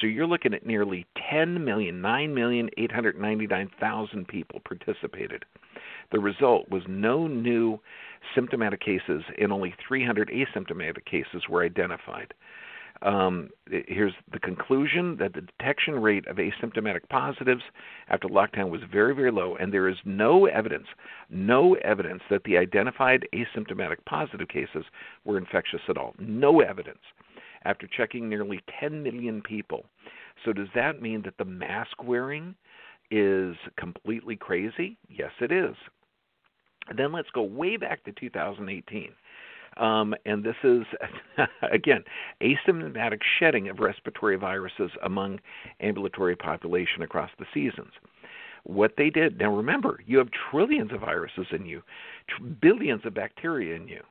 So 0.01 0.07
you're 0.07 0.27
looking 0.27 0.55
at 0.55 0.67
nearly 0.67 1.07
10 1.31 1.65
million, 1.65 2.01
9,899,000 2.01 4.27
people 4.27 4.61
participated. 4.65 5.45
The 6.13 6.21
result 6.21 6.69
was 6.71 6.83
no 6.89 7.27
new 7.27 7.79
symptomatic 8.35 8.81
cases 8.81 9.23
and 9.41 9.53
only 9.53 9.75
300 9.87 10.31
asymptomatic 10.31 11.05
cases 11.05 11.49
were 11.49 11.65
identified. 11.65 12.35
Um, 13.03 13.49
here's 13.89 14.13
the 14.31 14.39
conclusion 14.39 15.17
that 15.19 15.33
the 15.33 15.41
detection 15.41 16.03
rate 16.03 16.27
of 16.27 16.37
asymptomatic 16.37 17.09
positives 17.09 17.63
after 18.09 18.29
lockdown 18.29 18.69
was 18.69 18.83
very, 18.93 19.15
very 19.15 19.31
low, 19.31 19.57
and 19.57 19.73
there 19.73 19.89
is 19.89 19.97
no 20.05 20.45
evidence, 20.47 20.87
no 21.31 21.75
evidence 21.77 22.23
that 22.29 22.45
the 22.45 22.59
identified 22.59 23.27
asymptomatic 23.33 24.05
positive 24.05 24.49
cases 24.49 24.85
were 25.25 25.39
infectious 25.39 25.81
at 25.89 25.97
all. 25.97 26.15
No 26.19 26.61
evidence 26.61 26.99
after 27.65 27.87
checking 27.87 28.29
nearly 28.29 28.61
10 28.79 29.03
million 29.03 29.41
people. 29.41 29.87
So, 30.45 30.53
does 30.53 30.69
that 30.75 31.01
mean 31.01 31.23
that 31.23 31.39
the 31.39 31.45
mask 31.45 32.03
wearing 32.03 32.55
is 33.11 33.57
completely 33.79 34.37
crazy? 34.37 34.99
Yes, 35.09 35.33
it 35.41 35.53
is. 35.53 35.75
Then 36.97 37.13
let's 37.13 37.31
go 37.31 37.43
way 37.43 37.77
back 37.77 38.05
to 38.05 38.13
2018. 38.13 39.13
Um, 39.77 40.15
and 40.27 40.43
this 40.43 40.57
is, 40.65 40.83
again, 41.73 42.05
asymptomatic 42.43 43.21
shedding 43.39 43.69
of 43.69 43.79
respiratory 43.79 44.37
viruses 44.37 44.91
among 45.03 45.41
ambulatory 45.81 46.37
population 46.37 47.03
across 47.03 47.31
the 47.39 47.47
seasons. 47.55 47.93
What 48.65 48.95
they 48.99 49.11
did, 49.11 49.39
now 49.39 49.55
remember, 49.55 50.01
you 50.07 50.19
have 50.19 50.29
trillions 50.51 50.93
of 50.93 51.01
viruses 51.01 51.47
in 51.53 51.65
you, 51.65 51.83
tr- 52.29 52.45
billions 52.61 53.07
of 53.07 53.15
bacteria 53.15 53.77
in 53.77 53.89
you. 53.89 54.03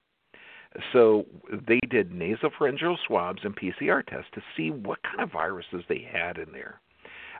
So 0.93 1.25
they 1.67 1.79
did 1.89 2.12
nasopharyngeal 2.12 2.97
swabs 3.05 3.41
and 3.43 3.55
PCR 3.55 4.05
tests 4.05 4.29
to 4.34 4.41
see 4.55 4.71
what 4.71 5.03
kind 5.03 5.19
of 5.19 5.32
viruses 5.32 5.84
they 5.88 6.08
had 6.12 6.38
in 6.38 6.51
there. 6.51 6.79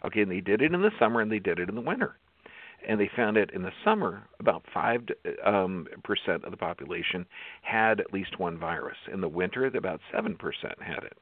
Okay, 0.06 0.22
and 0.22 0.32
they 0.32 0.42
did 0.42 0.62
it 0.62 0.74
in 0.74 0.82
the 0.82 0.92
summer 1.00 1.22
and 1.22 1.32
they 1.32 1.40
did 1.40 1.60
it 1.60 1.70
in 1.70 1.76
the 1.76 1.82
winter 1.82 2.16
and 2.88 3.00
they 3.00 3.10
found 3.16 3.38
that 3.38 3.52
in 3.52 3.64
the 3.64 3.72
summer 3.84 4.24
about 4.40 4.64
five 4.74 5.02
um, 5.46 5.88
percent 6.04 6.44
of 6.44 6.52
the 6.52 6.58
population 6.58 7.26
had 7.62 8.00
at 8.00 8.14
least 8.14 8.40
one 8.40 8.58
virus. 8.58 8.98
In 9.12 9.22
the 9.22 9.28
winter, 9.28 9.66
about 9.66 10.02
seven 10.14 10.36
percent 10.36 10.82
had 10.82 11.04
it. 11.04 11.18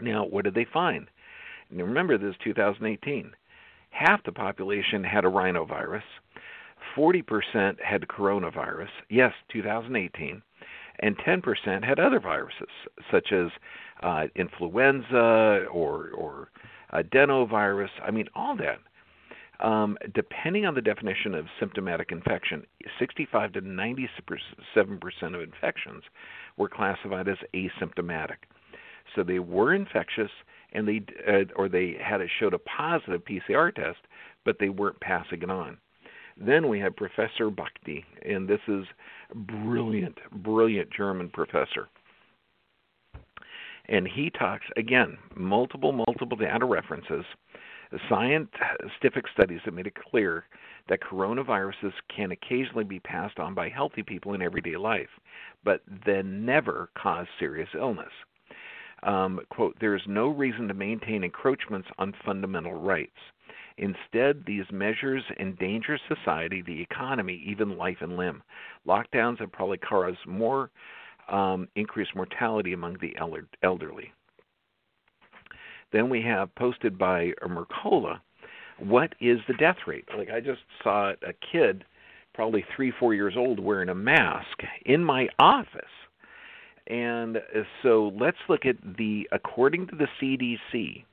Now, 0.00 0.24
what 0.24 0.44
did 0.44 0.54
they 0.54 0.66
find? 0.72 1.08
Now, 1.70 1.84
remember, 1.84 2.18
this 2.18 2.30
is 2.30 2.36
2018. 2.44 3.32
Half 3.90 4.24
the 4.24 4.32
population 4.32 5.04
had 5.04 5.24
a 5.24 5.28
rhinovirus. 5.28 6.02
40% 6.96 7.80
had 7.80 8.02
coronavirus. 8.08 8.88
Yes, 9.08 9.32
2018 9.52 10.42
and 11.00 11.16
10% 11.18 11.84
had 11.84 11.98
other 11.98 12.20
viruses 12.20 12.68
such 13.10 13.32
as 13.32 13.48
uh, 14.02 14.24
influenza 14.36 15.66
or 15.70 16.10
or 16.10 16.48
adenovirus. 16.92 17.90
I 18.04 18.10
mean, 18.10 18.26
all 18.34 18.56
that. 18.56 18.78
Um, 19.62 19.96
depending 20.12 20.66
on 20.66 20.74
the 20.74 20.82
definition 20.82 21.34
of 21.34 21.46
symptomatic 21.60 22.10
infection, 22.10 22.66
65 22.98 23.52
to 23.52 23.60
97 23.60 24.98
percent 24.98 25.34
of 25.36 25.40
infections 25.40 26.02
were 26.56 26.68
classified 26.68 27.28
as 27.28 27.38
asymptomatic. 27.54 28.38
So 29.14 29.22
they 29.22 29.38
were 29.38 29.72
infectious, 29.72 30.30
and 30.72 30.88
they 30.88 31.02
uh, 31.28 31.44
or 31.54 31.68
they 31.68 31.96
had 32.02 32.20
a 32.20 32.26
showed 32.40 32.54
a 32.54 32.58
positive 32.58 33.22
PCR 33.24 33.72
test, 33.72 33.98
but 34.44 34.56
they 34.58 34.68
weren't 34.68 35.00
passing 35.00 35.42
it 35.42 35.50
on. 35.50 35.78
Then 36.36 36.68
we 36.68 36.80
have 36.80 36.96
Professor 36.96 37.50
Bhakdi, 37.50 38.04
and 38.22 38.48
this 38.48 38.60
is 38.66 38.84
brilliant, 39.34 40.18
brilliant 40.42 40.90
German 40.90 41.28
professor. 41.28 41.88
And 43.86 44.08
he 44.08 44.30
talks 44.30 44.64
again, 44.76 45.18
multiple, 45.36 45.92
multiple 45.92 46.36
data 46.36 46.64
references, 46.64 47.24
scientific 48.08 49.24
studies 49.32 49.60
have 49.64 49.74
made 49.74 49.86
it 49.86 49.94
clear 50.10 50.44
that 50.88 51.00
coronaviruses 51.00 51.92
can 52.14 52.32
occasionally 52.32 52.84
be 52.84 53.00
passed 53.00 53.38
on 53.38 53.54
by 53.54 53.68
healthy 53.68 54.02
people 54.02 54.34
in 54.34 54.42
everyday 54.42 54.76
life, 54.76 55.08
but 55.64 55.82
then 56.06 56.44
never 56.44 56.90
cause 56.96 57.26
serious 57.38 57.68
illness. 57.74 58.12
Um, 59.02 59.40
quote, 59.50 59.76
there 59.80 59.96
is 59.96 60.02
no 60.06 60.28
reason 60.28 60.68
to 60.68 60.74
maintain 60.74 61.24
encroachments 61.24 61.88
on 61.98 62.14
fundamental 62.24 62.74
rights. 62.74 63.18
Instead, 63.78 64.44
these 64.46 64.64
measures 64.70 65.24
endanger 65.40 65.98
society, 66.08 66.62
the 66.62 66.82
economy, 66.82 67.42
even 67.46 67.76
life 67.76 67.98
and 68.00 68.16
limb. 68.16 68.42
Lockdowns 68.86 69.40
have 69.40 69.50
probably 69.50 69.78
caused 69.78 70.24
more 70.26 70.70
um, 71.28 71.68
increased 71.74 72.14
mortality 72.14 72.72
among 72.74 72.98
the 73.00 73.16
elderly. 73.62 74.12
Then 75.92 76.08
we 76.08 76.22
have 76.22 76.54
posted 76.54 76.96
by 76.98 77.32
Mercola, 77.42 78.20
what 78.78 79.14
is 79.20 79.38
the 79.46 79.54
death 79.54 79.76
rate? 79.86 80.06
Like 80.16 80.30
I 80.30 80.40
just 80.40 80.62
saw 80.82 81.10
a 81.10 81.34
kid, 81.52 81.84
probably 82.34 82.64
three, 82.74 82.92
four 82.98 83.14
years 83.14 83.34
old, 83.36 83.60
wearing 83.60 83.90
a 83.90 83.94
mask 83.94 84.62
in 84.86 85.04
my 85.04 85.28
office. 85.38 85.84
And 86.88 87.36
uh, 87.36 87.62
so 87.82 88.12
let's 88.18 88.38
look 88.48 88.66
at 88.66 88.76
the, 88.96 89.28
according 89.30 89.86
to 89.88 89.96
the 89.96 90.08
CDC, 90.20 91.04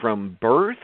from 0.00 0.36
birth 0.40 0.76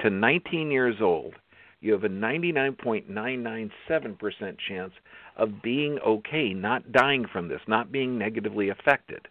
to 0.00 0.10
19 0.10 0.70
years 0.70 0.96
old, 1.00 1.34
you 1.80 1.92
have 1.92 2.02
a 2.02 2.08
99.997% 2.08 4.56
chance 4.68 4.92
of 5.36 5.62
being 5.62 6.00
okay, 6.00 6.52
not 6.52 6.90
dying 6.90 7.24
from 7.32 7.46
this, 7.46 7.60
not 7.68 7.92
being 7.92 8.18
negatively 8.18 8.70
affected. 8.70 9.28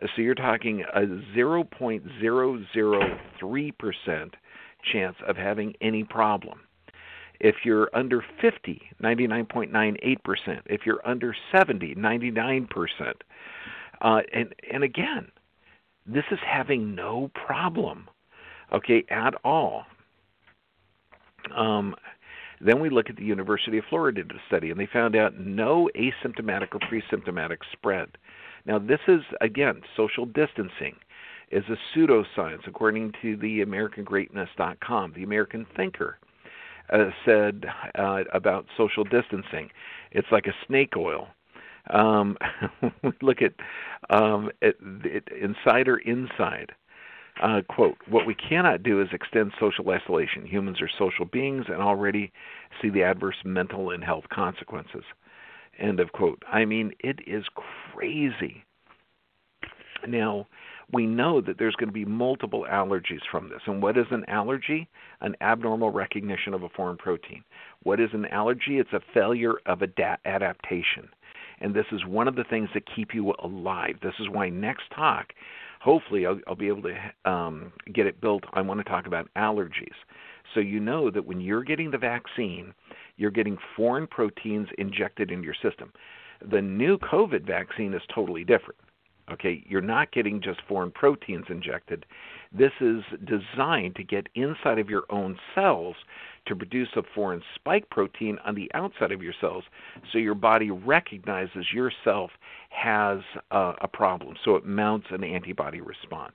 So 0.00 0.22
you're 0.22 0.34
talking 0.34 0.84
a 0.94 1.02
0.003% 1.36 4.30
chance 4.92 5.16
of 5.26 5.36
having 5.36 5.74
any 5.80 6.04
problem. 6.04 6.60
If 7.40 7.56
you're 7.64 7.90
under 7.94 8.22
50, 8.40 8.82
99.98%. 9.02 10.60
If 10.66 10.82
you're 10.86 11.06
under 11.06 11.34
70, 11.52 11.94
99%. 11.94 13.12
Uh, 14.00 14.20
and 14.32 14.54
and 14.72 14.82
again, 14.82 15.30
this 16.06 16.24
is 16.30 16.38
having 16.46 16.94
no 16.94 17.30
problem, 17.46 18.08
okay, 18.72 19.04
at 19.08 19.34
all. 19.44 19.84
Um, 21.56 21.94
then 22.60 22.80
we 22.80 22.90
look 22.90 23.10
at 23.10 23.16
the 23.16 23.24
University 23.24 23.78
of 23.78 23.84
Florida 23.88 24.22
study, 24.46 24.70
and 24.70 24.78
they 24.78 24.88
found 24.92 25.16
out 25.16 25.38
no 25.38 25.88
asymptomatic 25.96 26.74
or 26.74 26.80
pre-symptomatic 26.88 27.60
spread. 27.72 28.08
Now, 28.66 28.78
this 28.78 29.00
is 29.08 29.22
again 29.40 29.82
social 29.96 30.26
distancing 30.26 30.96
is 31.50 31.64
a 31.68 31.76
pseudoscience, 31.96 32.66
according 32.66 33.12
to 33.22 33.36
the 33.36 33.60
AmericanGreatness.com. 33.60 35.12
The 35.14 35.22
American 35.22 35.66
Thinker 35.76 36.18
uh, 36.92 37.10
said 37.24 37.66
uh, 37.96 38.24
about 38.32 38.66
social 38.76 39.04
distancing, 39.04 39.70
it's 40.10 40.28
like 40.32 40.46
a 40.46 40.54
snake 40.66 40.96
oil. 40.96 41.28
Um, 41.90 42.36
look 43.22 43.38
at, 43.42 43.52
um, 44.10 44.50
at, 44.62 44.74
Insider 45.40 45.98
Inside. 45.98 46.72
Uh, 47.42 47.62
quote, 47.68 47.98
what 48.08 48.26
we 48.26 48.34
cannot 48.34 48.82
do 48.82 49.02
is 49.02 49.08
extend 49.12 49.52
social 49.58 49.90
isolation. 49.90 50.46
Humans 50.46 50.80
are 50.80 50.88
social 50.98 51.24
beings 51.24 51.66
and 51.68 51.82
already 51.82 52.32
see 52.80 52.90
the 52.90 53.02
adverse 53.02 53.36
mental 53.44 53.90
and 53.90 54.04
health 54.04 54.24
consequences. 54.32 55.02
End 55.78 56.00
of 56.00 56.12
quote. 56.12 56.42
I 56.50 56.64
mean, 56.64 56.92
it 57.00 57.18
is 57.26 57.44
crazy. 57.92 58.64
Now, 60.06 60.46
we 60.92 61.06
know 61.06 61.40
that 61.40 61.58
there's 61.58 61.74
going 61.76 61.88
to 61.88 61.94
be 61.94 62.04
multiple 62.04 62.66
allergies 62.70 63.22
from 63.30 63.48
this. 63.48 63.62
And 63.66 63.82
what 63.82 63.96
is 63.96 64.06
an 64.10 64.24
allergy? 64.28 64.88
An 65.20 65.34
abnormal 65.40 65.90
recognition 65.90 66.54
of 66.54 66.62
a 66.62 66.68
foreign 66.68 66.96
protein. 66.96 67.42
What 67.82 68.00
is 68.00 68.10
an 68.12 68.26
allergy? 68.26 68.78
It's 68.78 68.92
a 68.92 69.00
failure 69.12 69.54
of 69.66 69.82
adaptation. 70.24 71.08
And 71.60 71.74
this 71.74 71.86
is 71.92 72.04
one 72.04 72.28
of 72.28 72.36
the 72.36 72.44
things 72.44 72.68
that 72.74 72.82
keep 72.94 73.14
you 73.14 73.32
alive. 73.42 73.96
This 74.02 74.14
is 74.20 74.28
why 74.28 74.50
next 74.50 74.84
talk, 74.94 75.32
hopefully, 75.80 76.26
I'll, 76.26 76.40
I'll 76.46 76.54
be 76.56 76.68
able 76.68 76.82
to 76.82 77.30
um, 77.30 77.72
get 77.92 78.06
it 78.06 78.20
built. 78.20 78.44
I 78.52 78.60
want 78.60 78.80
to 78.80 78.84
talk 78.84 79.06
about 79.06 79.28
allergies. 79.36 79.94
So 80.52 80.60
you 80.60 80.80
know 80.80 81.10
that 81.10 81.24
when 81.24 81.40
you're 81.40 81.64
getting 81.64 81.90
the 81.90 81.98
vaccine, 81.98 82.74
you're 83.16 83.30
getting 83.30 83.58
foreign 83.76 84.06
proteins 84.06 84.68
injected 84.78 85.30
into 85.30 85.44
your 85.44 85.54
system. 85.62 85.92
The 86.50 86.60
new 86.60 86.98
COVID 86.98 87.46
vaccine 87.46 87.94
is 87.94 88.02
totally 88.14 88.44
different. 88.44 88.78
Okay, 89.30 89.64
you're 89.66 89.80
not 89.80 90.12
getting 90.12 90.42
just 90.42 90.60
foreign 90.68 90.90
proteins 90.90 91.46
injected. 91.48 92.04
This 92.52 92.72
is 92.80 93.02
designed 93.24 93.96
to 93.96 94.04
get 94.04 94.28
inside 94.34 94.78
of 94.78 94.90
your 94.90 95.04
own 95.08 95.38
cells 95.54 95.96
to 96.46 96.54
produce 96.54 96.90
a 96.94 97.02
foreign 97.14 97.42
spike 97.54 97.88
protein 97.88 98.38
on 98.44 98.54
the 98.54 98.70
outside 98.74 99.12
of 99.12 99.22
your 99.22 99.32
cells 99.40 99.64
so 100.12 100.18
your 100.18 100.34
body 100.34 100.70
recognizes 100.70 101.72
yourself 101.72 102.32
has 102.68 103.20
a, 103.50 103.72
a 103.80 103.88
problem. 103.88 104.36
So 104.44 104.56
it 104.56 104.66
mounts 104.66 105.06
an 105.10 105.24
antibody 105.24 105.80
response. 105.80 106.34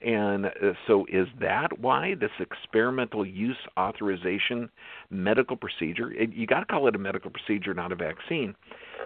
And 0.00 0.46
uh, 0.46 0.50
so, 0.86 1.06
is 1.10 1.26
that 1.40 1.78
why 1.80 2.14
this 2.14 2.30
experimental 2.38 3.26
use 3.26 3.56
authorization 3.76 4.70
medical 5.10 5.56
procedure? 5.56 6.12
It, 6.12 6.32
you 6.32 6.46
got 6.46 6.60
to 6.60 6.66
call 6.66 6.86
it 6.86 6.94
a 6.94 6.98
medical 6.98 7.30
procedure, 7.30 7.74
not 7.74 7.90
a 7.90 7.96
vaccine, 7.96 8.54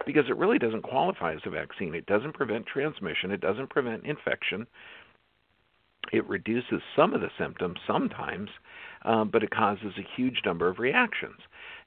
because 0.05 0.25
it 0.29 0.37
really 0.37 0.59
doesn't 0.59 0.83
qualify 0.83 1.33
as 1.33 1.41
a 1.45 1.49
vaccine. 1.49 1.95
It 1.95 2.05
doesn't 2.05 2.33
prevent 2.33 2.67
transmission, 2.67 3.31
it 3.31 3.41
doesn't 3.41 3.71
prevent 3.71 4.05
infection. 4.05 4.67
It 6.11 6.27
reduces 6.29 6.81
some 6.95 7.13
of 7.13 7.21
the 7.21 7.31
symptoms 7.39 7.79
sometimes, 7.87 8.49
uh, 9.03 9.23
but 9.23 9.41
it 9.41 9.51
causes 9.51 9.93
a 9.97 10.07
huge 10.15 10.41
number 10.45 10.67
of 10.67 10.77
reactions. 10.77 11.39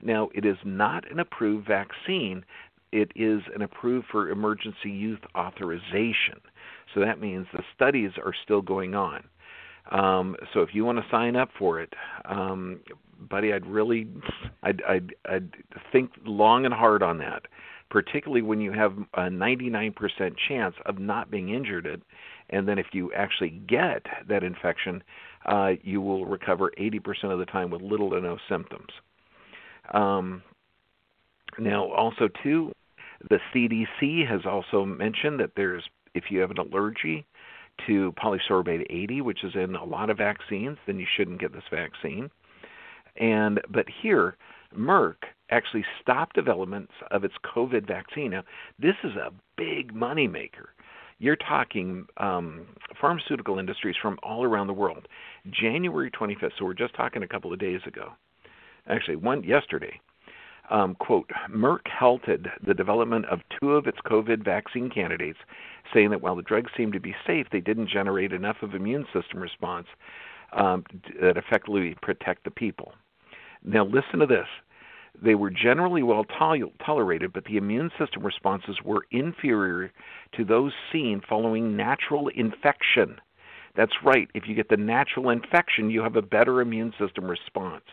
Now, 0.02 0.30
it 0.34 0.44
is 0.44 0.56
not 0.64 1.08
an 1.10 1.20
approved 1.20 1.68
vaccine, 1.68 2.44
it 2.92 3.12
is 3.14 3.42
an 3.54 3.62
approved 3.62 4.06
for 4.10 4.30
emergency 4.30 4.90
use 4.90 5.20
authorization. 5.36 6.40
So 6.94 7.00
that 7.00 7.20
means 7.20 7.46
the 7.52 7.62
studies 7.74 8.12
are 8.24 8.34
still 8.44 8.62
going 8.62 8.94
on. 8.94 9.24
Um, 9.90 10.36
so 10.52 10.60
if 10.60 10.70
you 10.72 10.84
want 10.84 10.98
to 10.98 11.04
sign 11.10 11.36
up 11.36 11.50
for 11.58 11.80
it, 11.80 11.92
um, 12.24 12.80
buddy, 13.30 13.52
I'd 13.52 13.66
really, 13.66 14.08
I'd, 14.62 14.82
I'd, 14.88 15.14
I'd 15.28 15.50
think 15.92 16.10
long 16.24 16.64
and 16.64 16.74
hard 16.74 17.02
on 17.02 17.18
that. 17.18 17.42
Particularly 17.88 18.42
when 18.42 18.60
you 18.60 18.72
have 18.72 18.94
a 19.14 19.30
99% 19.30 19.94
chance 20.48 20.74
of 20.86 20.98
not 20.98 21.30
being 21.30 21.50
injured, 21.50 22.02
and 22.50 22.66
then 22.66 22.78
if 22.80 22.86
you 22.92 23.12
actually 23.12 23.60
get 23.68 24.04
that 24.28 24.42
infection, 24.42 25.04
uh, 25.44 25.70
you 25.82 26.00
will 26.00 26.26
recover 26.26 26.72
80% 26.80 27.00
of 27.32 27.38
the 27.38 27.44
time 27.46 27.70
with 27.70 27.82
little 27.82 28.10
to 28.10 28.20
no 28.20 28.38
symptoms. 28.48 28.88
Um, 29.94 30.42
now, 31.60 31.90
also 31.92 32.28
too, 32.42 32.72
the 33.30 33.38
CDC 33.54 34.28
has 34.28 34.40
also 34.44 34.84
mentioned 34.84 35.38
that 35.40 35.52
there's 35.56 35.84
if 36.16 36.24
you 36.30 36.40
have 36.40 36.50
an 36.50 36.58
allergy 36.58 37.26
to 37.86 38.12
polysorbate 38.12 38.86
80, 38.88 39.20
which 39.20 39.44
is 39.44 39.52
in 39.54 39.76
a 39.76 39.84
lot 39.84 40.10
of 40.10 40.16
vaccines, 40.16 40.78
then 40.86 40.98
you 40.98 41.06
shouldn't 41.16 41.40
get 41.40 41.52
this 41.52 41.64
vaccine. 41.70 42.30
And 43.16 43.60
but 43.70 43.86
here, 44.02 44.36
Merck 44.76 45.16
actually 45.50 45.84
stopped 46.00 46.34
development 46.34 46.90
of 47.10 47.22
its 47.22 47.34
COVID 47.44 47.86
vaccine. 47.86 48.30
Now, 48.30 48.42
this 48.78 48.96
is 49.04 49.12
a 49.16 49.32
big 49.56 49.94
moneymaker. 49.94 50.68
You're 51.18 51.36
talking 51.36 52.06
um, 52.18 52.66
pharmaceutical 53.00 53.58
industries 53.58 53.96
from 54.00 54.18
all 54.22 54.44
around 54.44 54.66
the 54.66 54.74
world. 54.74 55.08
January 55.50 56.10
25th, 56.10 56.52
so 56.58 56.64
we're 56.64 56.74
just 56.74 56.94
talking 56.94 57.22
a 57.22 57.28
couple 57.28 57.52
of 57.52 57.58
days 57.58 57.80
ago. 57.86 58.12
Actually, 58.88 59.16
one 59.16 59.42
yesterday 59.42 60.00
um, 60.70 60.94
quote, 60.94 61.30
Merck 61.50 61.86
halted 61.88 62.48
the 62.66 62.74
development 62.74 63.26
of 63.26 63.40
two 63.60 63.72
of 63.72 63.86
its 63.86 63.98
COVID 64.06 64.44
vaccine 64.44 64.90
candidates, 64.90 65.38
saying 65.92 66.10
that 66.10 66.22
while 66.22 66.36
the 66.36 66.42
drugs 66.42 66.70
seemed 66.76 66.92
to 66.94 67.00
be 67.00 67.14
safe, 67.26 67.46
they 67.50 67.60
didn't 67.60 67.88
generate 67.88 68.32
enough 68.32 68.56
of 68.62 68.74
immune 68.74 69.06
system 69.12 69.40
response 69.40 69.86
um, 70.52 70.84
that 71.20 71.36
effectively 71.36 71.96
protect 72.02 72.44
the 72.44 72.50
people. 72.50 72.92
Now, 73.64 73.84
listen 73.84 74.20
to 74.20 74.26
this. 74.26 74.46
They 75.22 75.34
were 75.34 75.50
generally 75.50 76.02
well 76.02 76.24
tol- 76.24 76.72
tolerated, 76.84 77.32
but 77.32 77.44
the 77.44 77.56
immune 77.56 77.90
system 77.98 78.24
responses 78.24 78.78
were 78.84 79.06
inferior 79.10 79.92
to 80.36 80.44
those 80.44 80.72
seen 80.92 81.22
following 81.26 81.76
natural 81.76 82.28
infection. 82.28 83.16
That's 83.76 83.92
right. 84.04 84.28
If 84.34 84.44
you 84.46 84.54
get 84.54 84.68
the 84.68 84.76
natural 84.76 85.30
infection, 85.30 85.90
you 85.90 86.02
have 86.02 86.16
a 86.16 86.22
better 86.22 86.60
immune 86.60 86.92
system 86.98 87.24
response. 87.24 87.84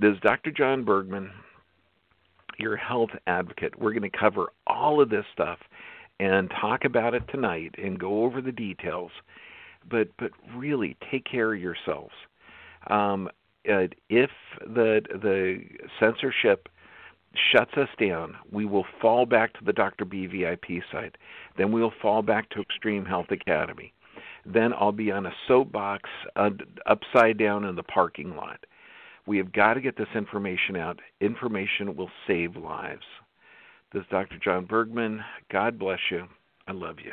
This 0.00 0.14
is 0.14 0.20
Dr. 0.20 0.50
John 0.50 0.84
Bergman, 0.84 1.30
your 2.58 2.76
health 2.76 3.10
advocate. 3.26 3.78
We're 3.78 3.92
going 3.92 4.10
to 4.10 4.18
cover 4.18 4.48
all 4.66 5.00
of 5.02 5.10
this 5.10 5.24
stuff 5.32 5.58
and 6.18 6.50
talk 6.60 6.84
about 6.84 7.14
it 7.14 7.22
tonight 7.30 7.74
and 7.76 7.98
go 7.98 8.24
over 8.24 8.40
the 8.40 8.52
details. 8.52 9.10
But 9.88 10.08
but 10.18 10.30
really 10.56 10.96
take 11.10 11.24
care 11.24 11.52
of 11.52 11.60
yourselves. 11.60 12.14
Um, 12.88 13.28
uh, 13.68 13.88
if 14.08 14.30
the 14.60 15.02
the 15.10 15.60
censorship 16.00 16.68
shuts 17.52 17.72
us 17.76 17.88
down, 18.00 18.36
we 18.50 18.64
will 18.64 18.86
fall 19.00 19.26
back 19.26 19.52
to 19.54 19.64
the 19.64 19.72
Dr. 19.72 20.04
B 20.04 20.26
VIP 20.26 20.82
site. 20.90 21.16
Then 21.58 21.72
we'll 21.72 21.92
fall 22.00 22.22
back 22.22 22.48
to 22.50 22.60
Extreme 22.60 23.04
Health 23.04 23.30
Academy. 23.30 23.92
Then 24.46 24.72
I'll 24.72 24.92
be 24.92 25.10
on 25.12 25.26
a 25.26 25.32
soapbox 25.48 26.08
uh, 26.36 26.50
upside 26.86 27.38
down 27.38 27.64
in 27.64 27.76
the 27.76 27.82
parking 27.82 28.36
lot. 28.36 28.64
We 29.26 29.38
have 29.38 29.52
got 29.52 29.74
to 29.74 29.80
get 29.80 29.96
this 29.96 30.08
information 30.14 30.76
out. 30.76 30.98
Information 31.20 31.96
will 31.96 32.10
save 32.26 32.56
lives. 32.56 33.04
This 33.92 34.00
is 34.02 34.06
Dr. 34.10 34.38
John 34.42 34.64
Bergman. 34.64 35.20
God 35.50 35.78
bless 35.78 36.00
you. 36.10 36.26
I 36.66 36.72
love 36.72 36.96
you. 37.04 37.12